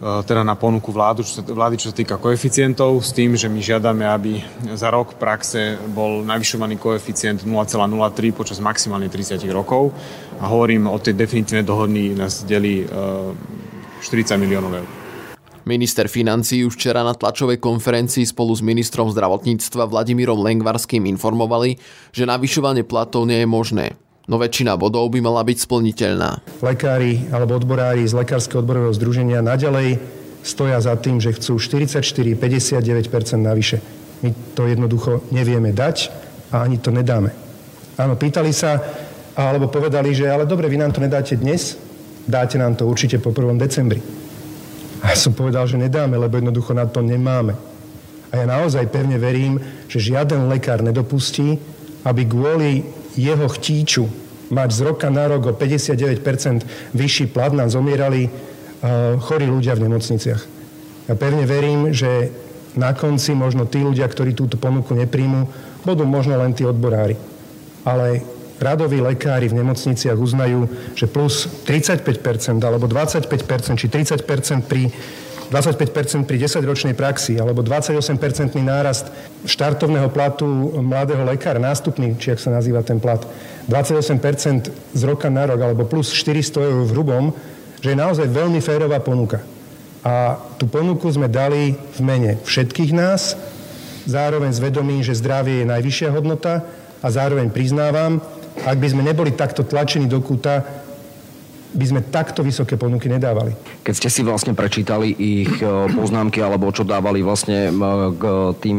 teda 0.00 0.40
na 0.40 0.56
ponuku 0.56 0.88
vládu, 0.88 1.20
čo 1.20 1.40
sa, 1.40 1.42
vlády, 1.44 1.76
čo 1.76 1.92
sa 1.92 1.96
týka 1.96 2.16
koeficientov, 2.16 3.04
s 3.04 3.12
tým, 3.12 3.36
že 3.36 3.52
my 3.52 3.60
žiadame, 3.60 4.08
aby 4.08 4.40
za 4.72 4.88
rok 4.88 5.20
praxe 5.20 5.76
bol 5.92 6.24
navyšovaný 6.24 6.80
koeficient 6.80 7.44
0,03 7.44 8.32
počas 8.32 8.64
maximálne 8.64 9.12
30 9.12 9.44
rokov. 9.52 9.92
A 10.40 10.48
hovorím 10.48 10.88
o 10.88 10.96
tej 10.96 11.12
definitívnej 11.12 11.68
dohodni 11.68 12.16
nás 12.16 12.48
delí 12.48 12.80
40 12.88 14.00
eh, 14.00 14.40
miliónov 14.40 14.72
eur. 14.72 14.88
Minister 15.68 16.08
financí 16.08 16.64
už 16.64 16.80
včera 16.80 17.04
na 17.04 17.12
tlačovej 17.12 17.60
konferencii 17.60 18.24
spolu 18.24 18.56
s 18.56 18.64
ministrom 18.64 19.12
zdravotníctva 19.12 19.84
Vladimírom 19.84 20.40
Lengvarským 20.40 21.04
informovali, 21.04 21.76
že 22.16 22.24
navyšovanie 22.24 22.88
platov 22.88 23.28
nie 23.28 23.44
je 23.44 23.48
možné 23.48 23.86
no 24.30 24.38
väčšina 24.38 24.78
bodov 24.78 25.10
by 25.10 25.18
mala 25.18 25.42
byť 25.42 25.58
splniteľná. 25.66 26.62
Lekári 26.62 27.26
alebo 27.34 27.58
odborári 27.58 28.06
z 28.06 28.14
Lekárskeho 28.14 28.62
odborového 28.62 28.94
združenia 28.94 29.42
naďalej 29.42 29.98
stoja 30.46 30.78
za 30.78 30.94
tým, 30.94 31.18
že 31.18 31.34
chcú 31.34 31.58
44-59% 31.58 32.38
navyše. 33.42 33.82
My 34.22 34.30
to 34.54 34.70
jednoducho 34.70 35.26
nevieme 35.34 35.74
dať 35.74 36.14
a 36.54 36.62
ani 36.62 36.78
to 36.78 36.94
nedáme. 36.94 37.34
Áno, 37.98 38.14
pýtali 38.14 38.54
sa, 38.54 38.80
alebo 39.34 39.68
povedali, 39.68 40.14
že 40.14 40.30
ale 40.30 40.46
dobre, 40.46 40.70
vy 40.70 40.78
nám 40.78 40.94
to 40.94 41.04
nedáte 41.04 41.36
dnes, 41.36 41.76
dáte 42.24 42.56
nám 42.56 42.78
to 42.78 42.86
určite 42.86 43.18
po 43.20 43.34
1. 43.34 43.58
decembri. 43.60 44.00
A 45.00 45.12
ja 45.12 45.16
som 45.16 45.32
povedal, 45.32 45.64
že 45.66 45.80
nedáme, 45.80 46.16
lebo 46.16 46.36
jednoducho 46.36 46.76
na 46.76 46.84
to 46.84 47.00
nemáme. 47.00 47.56
A 48.30 48.38
ja 48.38 48.46
naozaj 48.46 48.92
pevne 48.92 49.18
verím, 49.18 49.58
že 49.90 49.98
žiaden 49.98 50.46
lekár 50.46 50.84
nedopustí, 50.84 51.58
aby 52.06 52.22
kvôli 52.24 52.99
jeho 53.20 53.46
chtíču 53.52 54.08
mať 54.50 54.68
z 54.72 54.80
roka 54.82 55.08
na 55.12 55.30
rok 55.30 55.46
o 55.46 55.52
59% 55.54 56.96
vyšší 56.96 57.26
plat, 57.30 57.54
nám 57.54 57.70
zomierali 57.70 58.26
uh, 58.26 59.20
chorí 59.22 59.46
ľudia 59.46 59.78
v 59.78 59.86
nemocniciach. 59.86 60.42
Ja 61.06 61.14
pevne 61.14 61.46
verím, 61.46 61.94
že 61.94 62.30
na 62.74 62.94
konci 62.94 63.34
možno 63.34 63.66
tí 63.66 63.82
ľudia, 63.82 64.06
ktorí 64.06 64.34
túto 64.34 64.58
ponuku 64.58 64.94
nepríjmu, 64.94 65.46
budú 65.82 66.06
možno 66.06 66.38
len 66.38 66.54
tí 66.54 66.62
odborári. 66.62 67.18
Ale 67.82 68.22
radoví 68.60 69.00
lekári 69.00 69.48
v 69.48 69.58
nemocniciach 69.58 70.14
uznajú, 70.14 70.68
že 70.92 71.08
plus 71.08 71.48
35% 71.64 72.60
alebo 72.60 72.84
25% 72.86 73.26
či 73.80 73.86
30% 73.88 74.68
pri 74.68 74.92
25% 75.50 76.30
pri 76.30 76.36
10-ročnej 76.46 76.94
praxi 76.94 77.34
alebo 77.34 77.66
28-percentný 77.66 78.62
nárast 78.62 79.10
štartovného 79.42 80.06
platu 80.14 80.46
mladého 80.78 81.26
lekára, 81.26 81.58
nástupný, 81.58 82.14
či 82.14 82.30
ak 82.30 82.38
sa 82.38 82.54
nazýva 82.54 82.86
ten 82.86 83.02
plat, 83.02 83.18
28% 83.66 84.70
z 84.70 85.02
roka 85.02 85.26
na 85.26 85.50
rok 85.50 85.58
alebo 85.58 85.82
plus 85.90 86.14
400 86.14 86.70
eur 86.70 86.82
v 86.86 86.92
hrubom, 86.94 87.24
že 87.82 87.90
je 87.90 87.98
naozaj 87.98 88.30
veľmi 88.30 88.62
férová 88.62 89.02
ponuka. 89.02 89.42
A 90.06 90.38
tú 90.56 90.70
ponuku 90.70 91.10
sme 91.10 91.26
dali 91.26 91.74
v 91.76 92.00
mene 92.00 92.32
všetkých 92.46 92.94
nás, 92.94 93.34
zároveň 94.06 94.54
s 94.54 94.62
vedomím, 94.62 95.02
že 95.04 95.18
zdravie 95.18 95.66
je 95.66 95.70
najvyššia 95.70 96.08
hodnota 96.14 96.64
a 97.02 97.06
zároveň 97.10 97.50
priznávam, 97.50 98.22
ak 98.64 98.76
by 98.78 98.88
sme 98.92 99.02
neboli 99.02 99.34
takto 99.34 99.66
tlačení 99.66 100.06
do 100.06 100.22
kúta, 100.22 100.79
by 101.70 101.84
sme 101.86 102.00
takto 102.10 102.42
vysoké 102.42 102.74
ponuky 102.74 103.06
nedávali. 103.06 103.54
Keď 103.86 103.94
ste 103.94 104.08
si 104.10 104.20
vlastne 104.26 104.58
prečítali 104.58 105.14
ich 105.14 105.62
e, 105.62 105.66
poznámky 105.94 106.42
alebo 106.42 106.74
čo 106.74 106.82
dávali 106.82 107.22
vlastne 107.22 107.70
k 108.18 108.24
tým 108.58 108.78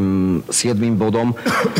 siedmým 0.52 1.00
bodom, 1.00 1.32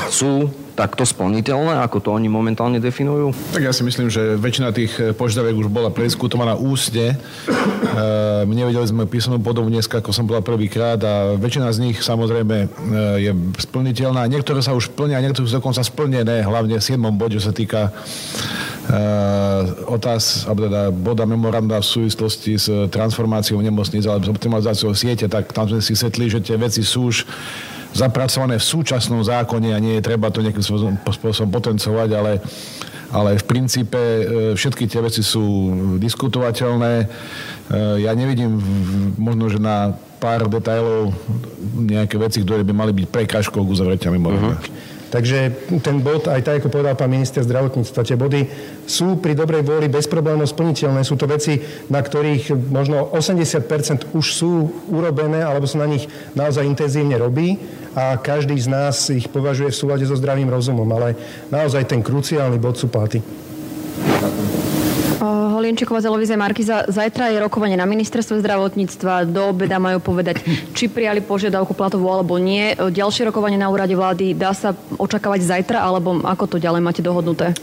sú 0.08 0.48
takto 0.72 1.04
splniteľné, 1.04 1.84
ako 1.84 1.98
to 2.00 2.10
oni 2.16 2.32
momentálne 2.32 2.80
definujú? 2.80 3.36
Tak 3.52 3.60
ja 3.60 3.76
si 3.76 3.84
myslím, 3.84 4.08
že 4.08 4.40
väčšina 4.40 4.72
tých 4.72 4.94
e, 4.98 5.12
požiadaviek 5.12 5.60
už 5.60 5.68
bola 5.68 5.92
prediskutovaná 5.92 6.56
ústne. 6.56 7.14
E, 7.14 7.16
my 8.48 8.54
nevedeli 8.56 8.88
sme 8.88 9.04
písomnú 9.04 9.44
podobu 9.44 9.68
dneska, 9.68 10.00
ako 10.00 10.16
som 10.16 10.24
bola 10.24 10.40
prvýkrát 10.40 10.98
a 11.04 11.36
väčšina 11.36 11.68
z 11.76 11.92
nich 11.92 12.00
samozrejme 12.00 12.72
je 13.20 13.32
splniteľná. 13.60 14.32
Niektoré 14.32 14.64
sa 14.64 14.72
už 14.72 14.96
plnia, 14.96 15.20
niektoré 15.20 15.44
sú 15.44 15.60
dokonca 15.60 15.84
splnené, 15.84 16.48
hlavne 16.48 16.80
v 16.80 16.84
7. 16.84 16.98
bode, 17.20 17.36
čo 17.36 17.52
sa 17.52 17.54
týka 17.54 17.92
otáz, 19.86 20.50
alebo 20.50 20.66
teda 20.66 20.82
boda 20.90 21.24
memoranda 21.30 21.78
v 21.78 21.86
súvislosti 21.86 22.58
s 22.58 22.68
transformáciou 22.90 23.62
nemocnic 23.62 24.04
alebo 24.10 24.26
s 24.26 24.34
optimalizáciou 24.34 24.92
siete, 24.98 25.30
tak 25.30 25.54
tam 25.54 25.70
sme 25.70 25.82
si 25.86 25.94
setli, 25.94 26.28
že 26.28 26.42
tie 26.42 26.58
veci 26.58 26.82
sú 26.82 27.14
už 27.14 27.24
zapracované 27.94 28.58
v 28.58 28.66
súčasnom 28.66 29.22
zákone 29.22 29.76
a 29.76 29.80
nie 29.84 30.00
je 30.00 30.06
treba 30.08 30.32
to 30.32 30.42
nejakým 30.42 30.64
spôsobom 30.64 31.52
potencovať, 31.52 32.10
ale, 32.16 32.40
ale 33.12 33.36
v 33.38 33.46
princípe 33.46 34.00
e, 34.00 34.24
všetky 34.56 34.88
tie 34.88 35.04
veci 35.04 35.22
sú 35.22 35.44
diskutovateľné. 36.00 36.94
Ja 38.04 38.12
nevidím 38.16 38.60
možno, 39.16 39.48
že 39.48 39.60
na 39.60 39.96
pár 40.20 40.46
detajlov 40.52 41.16
nejaké 41.76 42.20
veci, 42.20 42.44
ktoré 42.44 42.68
by 42.68 42.74
mali 42.76 42.92
byť 42.94 43.08
prekážkou 43.10 43.64
k 43.64 43.72
uzavretia. 43.72 44.12
Uh-huh. 44.12 44.54
Takže 45.12 45.68
ten 45.84 46.00
bod, 46.00 46.32
aj 46.32 46.40
tak, 46.40 46.64
ako 46.64 46.72
povedal 46.72 46.96
pán 46.96 47.12
minister 47.12 47.44
zdravotníctva, 47.44 48.08
tie 48.08 48.16
body 48.16 48.48
sú 48.88 49.20
pri 49.20 49.36
dobrej 49.36 49.68
vôli 49.68 49.92
bez 49.92 50.08
problémov 50.08 50.48
splniteľné. 50.48 51.04
Sú 51.04 51.20
to 51.20 51.28
veci, 51.28 51.60
na 51.92 52.00
ktorých 52.00 52.56
možno 52.72 53.12
80% 53.12 54.16
už 54.16 54.26
sú 54.32 54.72
urobené, 54.88 55.44
alebo 55.44 55.68
sa 55.68 55.84
na 55.84 55.92
nich 55.92 56.08
naozaj 56.32 56.64
intenzívne 56.64 57.20
robí 57.20 57.60
a 57.92 58.16
každý 58.16 58.56
z 58.56 58.72
nás 58.72 59.12
ich 59.12 59.28
považuje 59.28 59.76
v 59.76 59.80
súlade 59.84 60.08
so 60.08 60.16
zdravým 60.16 60.48
rozumom. 60.48 60.88
Ale 60.96 61.20
naozaj 61.52 61.92
ten 61.92 62.00
kruciálny 62.00 62.56
bod 62.56 62.80
sú 62.80 62.88
platy. 62.88 63.20
Holienčíková 65.62 66.02
z 66.02 66.10
televízie 66.10 66.42
Markiza. 66.42 66.90
Zajtra 66.90 67.30
je 67.30 67.38
rokovanie 67.38 67.78
na 67.78 67.86
ministerstve 67.86 68.42
zdravotníctva. 68.42 69.30
Do 69.30 69.54
obeda 69.54 69.78
majú 69.78 70.02
povedať, 70.02 70.42
či 70.74 70.90
prijali 70.90 71.22
požiadavku 71.22 71.78
platovú 71.78 72.10
alebo 72.10 72.42
nie. 72.42 72.74
Ďalšie 72.74 73.30
rokovanie 73.30 73.62
na 73.62 73.70
úrade 73.70 73.94
vlády 73.94 74.34
dá 74.34 74.58
sa 74.58 74.74
očakávať 74.98 75.46
zajtra, 75.46 75.86
alebo 75.86 76.18
ako 76.26 76.58
to 76.58 76.58
ďalej 76.58 76.82
máte 76.82 77.06
dohodnuté? 77.06 77.54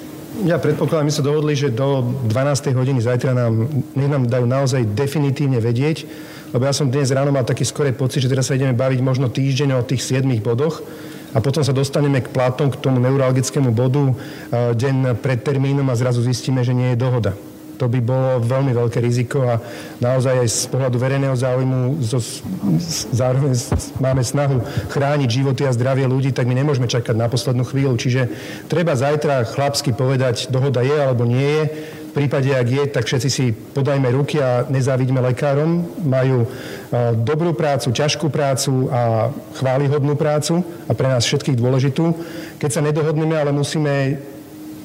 Ja 0.47 0.63
predpokladám, 0.63 1.11
my 1.11 1.15
sa 1.19 1.27
dohodli, 1.27 1.59
že 1.59 1.75
do 1.75 2.07
12. 2.31 2.71
hodiny 2.71 3.03
zajtra 3.03 3.35
nám, 3.35 3.67
nech 3.99 4.07
nám 4.07 4.31
dajú 4.31 4.47
naozaj 4.47 4.87
definitívne 4.95 5.59
vedieť, 5.59 6.07
lebo 6.55 6.71
ja 6.71 6.71
som 6.71 6.87
dnes 6.87 7.11
ráno 7.11 7.35
mal 7.35 7.43
taký 7.43 7.67
skorý 7.67 7.91
pocit, 7.91 8.23
že 8.23 8.31
teraz 8.31 8.47
sa 8.47 8.55
ideme 8.55 8.79
baviť 8.79 9.03
možno 9.03 9.27
týždeň 9.27 9.75
o 9.75 9.83
tých 9.83 10.07
7 10.07 10.23
bodoch 10.39 10.87
a 11.35 11.43
potom 11.43 11.67
sa 11.67 11.75
dostaneme 11.75 12.23
k 12.23 12.31
platom, 12.31 12.71
k 12.71 12.79
tomu 12.79 13.03
neuralgickému 13.03 13.75
bodu 13.75 14.15
deň 14.55 15.19
pred 15.19 15.43
termínom 15.43 15.91
a 15.91 15.99
zrazu 15.99 16.23
zistíme, 16.23 16.63
že 16.63 16.71
nie 16.71 16.95
je 16.95 17.03
dohoda. 17.03 17.35
To 17.79 17.87
by 17.87 18.03
bolo 18.03 18.43
veľmi 18.43 18.75
veľké 18.75 18.99
riziko 18.99 19.47
a 19.47 19.63
naozaj 20.03 20.43
aj 20.43 20.49
z 20.51 20.67
pohľadu 20.67 20.99
verejného 20.99 21.37
záujmu 21.39 22.03
zo, 22.03 22.19
zároveň 23.15 23.55
máme 24.03 24.23
snahu 24.27 24.59
chrániť 24.91 25.29
životy 25.31 25.63
a 25.63 25.71
zdravie 25.71 26.11
ľudí, 26.11 26.35
tak 26.35 26.51
my 26.51 26.59
nemôžeme 26.59 26.91
čakať 26.91 27.15
na 27.15 27.31
poslednú 27.31 27.63
chvíľu. 27.63 27.95
Čiže 27.95 28.35
treba 28.67 28.99
zajtra 28.99 29.47
chlapsky 29.47 29.95
povedať, 29.95 30.51
dohoda 30.51 30.83
je 30.83 30.99
alebo 30.99 31.23
nie 31.23 31.39
je. 31.39 31.65
V 32.09 32.27
prípade, 32.27 32.51
ak 32.51 32.67
je, 32.67 32.83
tak 32.89 33.05
všetci 33.07 33.29
si 33.31 33.53
podajme 33.55 34.11
ruky 34.11 34.43
a 34.43 34.67
nezávidíme 34.67 35.23
lekárom. 35.23 35.87
Majú 36.03 36.51
dobrú 37.23 37.55
prácu, 37.55 37.95
ťažkú 37.95 38.27
prácu 38.33 38.91
a 38.91 39.31
chválihodnú 39.55 40.19
prácu 40.19 40.67
a 40.89 40.97
pre 40.99 41.07
nás 41.07 41.23
všetkých 41.23 41.55
dôležitú. 41.55 42.17
Keď 42.59 42.71
sa 42.75 42.83
nedohodneme, 42.83 43.39
ale 43.39 43.55
musíme 43.55 44.19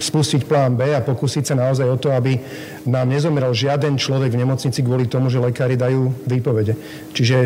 spustiť 0.04 0.44
plán 0.44 0.76
B 0.76 0.92
a 0.92 1.00
pokúsiť 1.00 1.48
sa 1.48 1.56
naozaj 1.56 1.88
o 1.88 1.96
to, 1.96 2.12
aby 2.12 2.36
nám 2.84 3.08
nezomrel 3.08 3.56
žiaden 3.56 3.96
človek 3.96 4.36
v 4.36 4.44
nemocnici 4.44 4.84
kvôli 4.84 5.08
tomu, 5.08 5.32
že 5.32 5.40
lekári 5.40 5.80
dajú 5.80 6.12
výpovede. 6.28 6.76
Čiže 7.16 7.38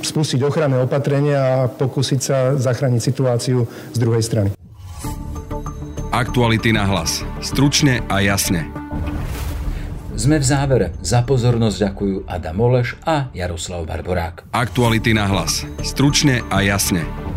spustiť 0.00 0.40
ochranné 0.46 0.80
opatrenia 0.80 1.38
a 1.38 1.54
pokúsiť 1.68 2.20
sa 2.20 2.54
zachrániť 2.56 3.00
situáciu 3.02 3.66
z 3.92 3.98
druhej 3.98 4.22
strany. 4.24 4.50
Aktuality 6.10 6.74
na 6.74 6.86
hlas. 6.90 7.22
Stručne 7.38 8.02
a 8.10 8.18
jasne. 8.18 8.66
Sme 10.20 10.36
v 10.36 10.44
závere. 10.44 10.86
Za 11.00 11.24
pozornosť 11.24 11.76
ďakujú 11.80 12.16
Adam 12.28 12.58
Oleš 12.60 12.98
a 13.08 13.32
Jaroslav 13.32 13.88
Barborák. 13.88 14.52
Aktuality 14.52 15.16
na 15.16 15.24
hlas. 15.24 15.64
Stručne 15.80 16.44
a 16.52 16.60
jasne. 16.60 17.29